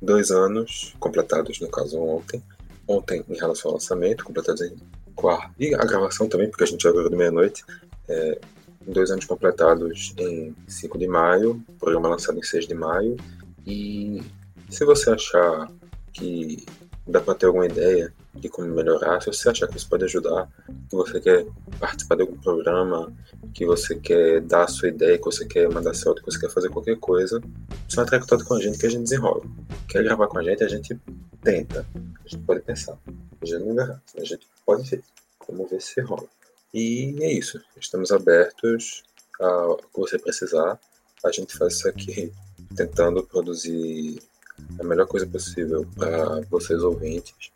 [0.00, 2.42] Dois anos completados, no caso, ontem.
[2.86, 4.76] Ontem, em relação ao lançamento, completados em
[5.14, 5.52] quarto.
[5.58, 7.64] E a gravação também, porque a gente já de meia-noite.
[8.08, 8.38] É,
[8.86, 13.16] dois anos completados em 5 de maio, programa lançado em 6 de maio.
[13.66, 14.22] E
[14.68, 15.70] se você achar
[16.12, 16.64] que
[17.06, 20.48] dá para ter alguma ideia de como melhorar, se você achar que isso pode ajudar,
[20.88, 21.46] que você quer
[21.78, 23.12] participar de algum programa,
[23.52, 26.40] que você quer dar a sua ideia, que você quer mandar seu áudio, que você
[26.40, 27.40] quer fazer qualquer coisa,
[27.88, 29.42] só entrar em contato com a gente que a gente desenrola.
[29.88, 30.98] Quer gravar com a gente, a gente
[31.42, 31.86] tenta.
[32.24, 32.98] A gente pode pensar.
[33.40, 35.02] A gente não garante, a gente pode ver.
[35.48, 36.26] Vamos ver se rola.
[36.72, 37.60] E é isso.
[37.78, 39.02] Estamos abertos
[39.38, 40.80] ao que você precisar.
[41.22, 42.32] A gente faz isso aqui
[42.74, 44.22] tentando produzir
[44.78, 47.52] a melhor coisa possível para vocês ouvintes.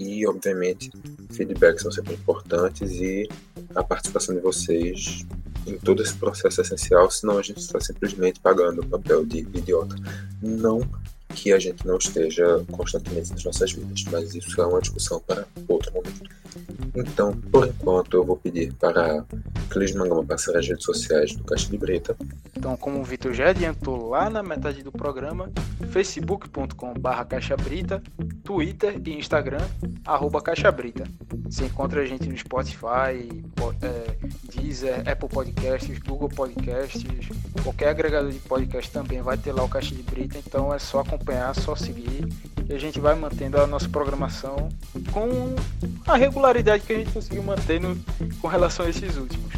[0.00, 0.90] E, obviamente,
[1.30, 3.28] feedbacks são sempre importantes e
[3.74, 5.26] a participação de vocês
[5.66, 9.40] em todo esse processo é essencial, senão a gente está simplesmente pagando o papel de
[9.40, 9.94] idiota.
[10.42, 10.80] Não
[11.34, 15.46] que a gente não esteja constantemente nas nossas vidas, mas isso é uma discussão para
[15.68, 16.30] outro momento.
[16.94, 19.24] Então, por enquanto, eu vou pedir para
[19.70, 22.16] Clis Mangama passar as redes sociais do Caixa de Brita.
[22.56, 25.50] Então, como o Vitor já adiantou lá na metade do programa,
[25.90, 28.02] facebook.com.br Caixa Brita,
[28.42, 29.64] Twitter e Instagram,
[30.04, 31.04] arroba Caixa Brita.
[31.44, 33.42] Você encontra a gente no Spotify,
[33.82, 34.16] é,
[34.52, 37.28] Deezer, Apple Podcasts, Google Podcasts,
[37.62, 41.00] qualquer agregador de podcast também vai ter lá o Caixa de Brita, então é só
[41.00, 42.28] acompanhar, só seguir
[42.70, 44.68] e a gente vai mantendo a nossa programação
[45.12, 45.28] com
[46.06, 46.39] a regularidade
[46.86, 47.96] que a gente conseguiu manter no,
[48.40, 49.52] com relação a esses últimos.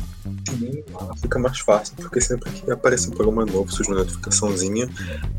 [0.48, 0.84] Sim,
[1.20, 4.88] fica mais fácil, porque sempre que aparece um programa novo, surge uma notificaçãozinha,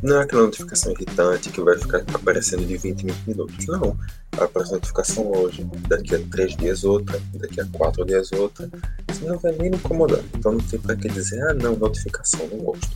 [0.02, 3.98] não é aquela notificação irritante que vai ficar aparecendo de 20 em 20 minutos, não.
[4.38, 8.69] Aparece notificação hoje, daqui a 3 dias outra, daqui a 4 dias outra,
[9.10, 10.22] isso não vai nem me incomodar.
[10.35, 12.89] Então não tem pra que dizer, ah não, notificação, não gosto.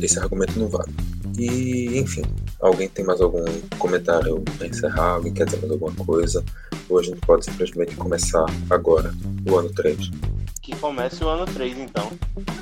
[0.00, 0.92] Esse argumento não vale.
[1.38, 2.22] E, enfim,
[2.60, 3.44] alguém tem mais algum
[3.78, 5.14] comentário para encerrar?
[5.14, 6.44] Alguém quer dizer mais alguma coisa?
[6.88, 9.14] Ou a gente pode simplesmente começar agora,
[9.48, 10.10] o ano 3?
[10.60, 12.10] Que comece o ano 3, então.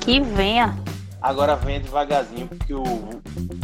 [0.01, 0.77] Que venha.
[1.21, 2.83] Agora venha devagarzinho, porque o,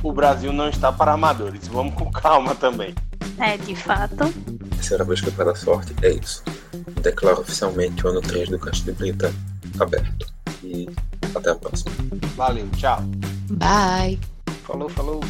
[0.03, 1.67] o Brasil não está para amadores.
[1.67, 2.93] Vamos com calma também.
[3.39, 4.31] É, de fato.
[4.75, 6.43] Terceira vez que eu para a sorte, é isso.
[7.01, 9.33] Declaro oficialmente o ano 3 do Caixa de Brita
[9.79, 10.31] aberto.
[10.63, 10.87] E
[11.35, 11.91] até a próxima.
[12.35, 13.01] Valeu, tchau.
[13.51, 14.19] Bye.
[14.63, 15.21] Falou, falou.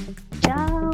[0.41, 0.91] Tchau.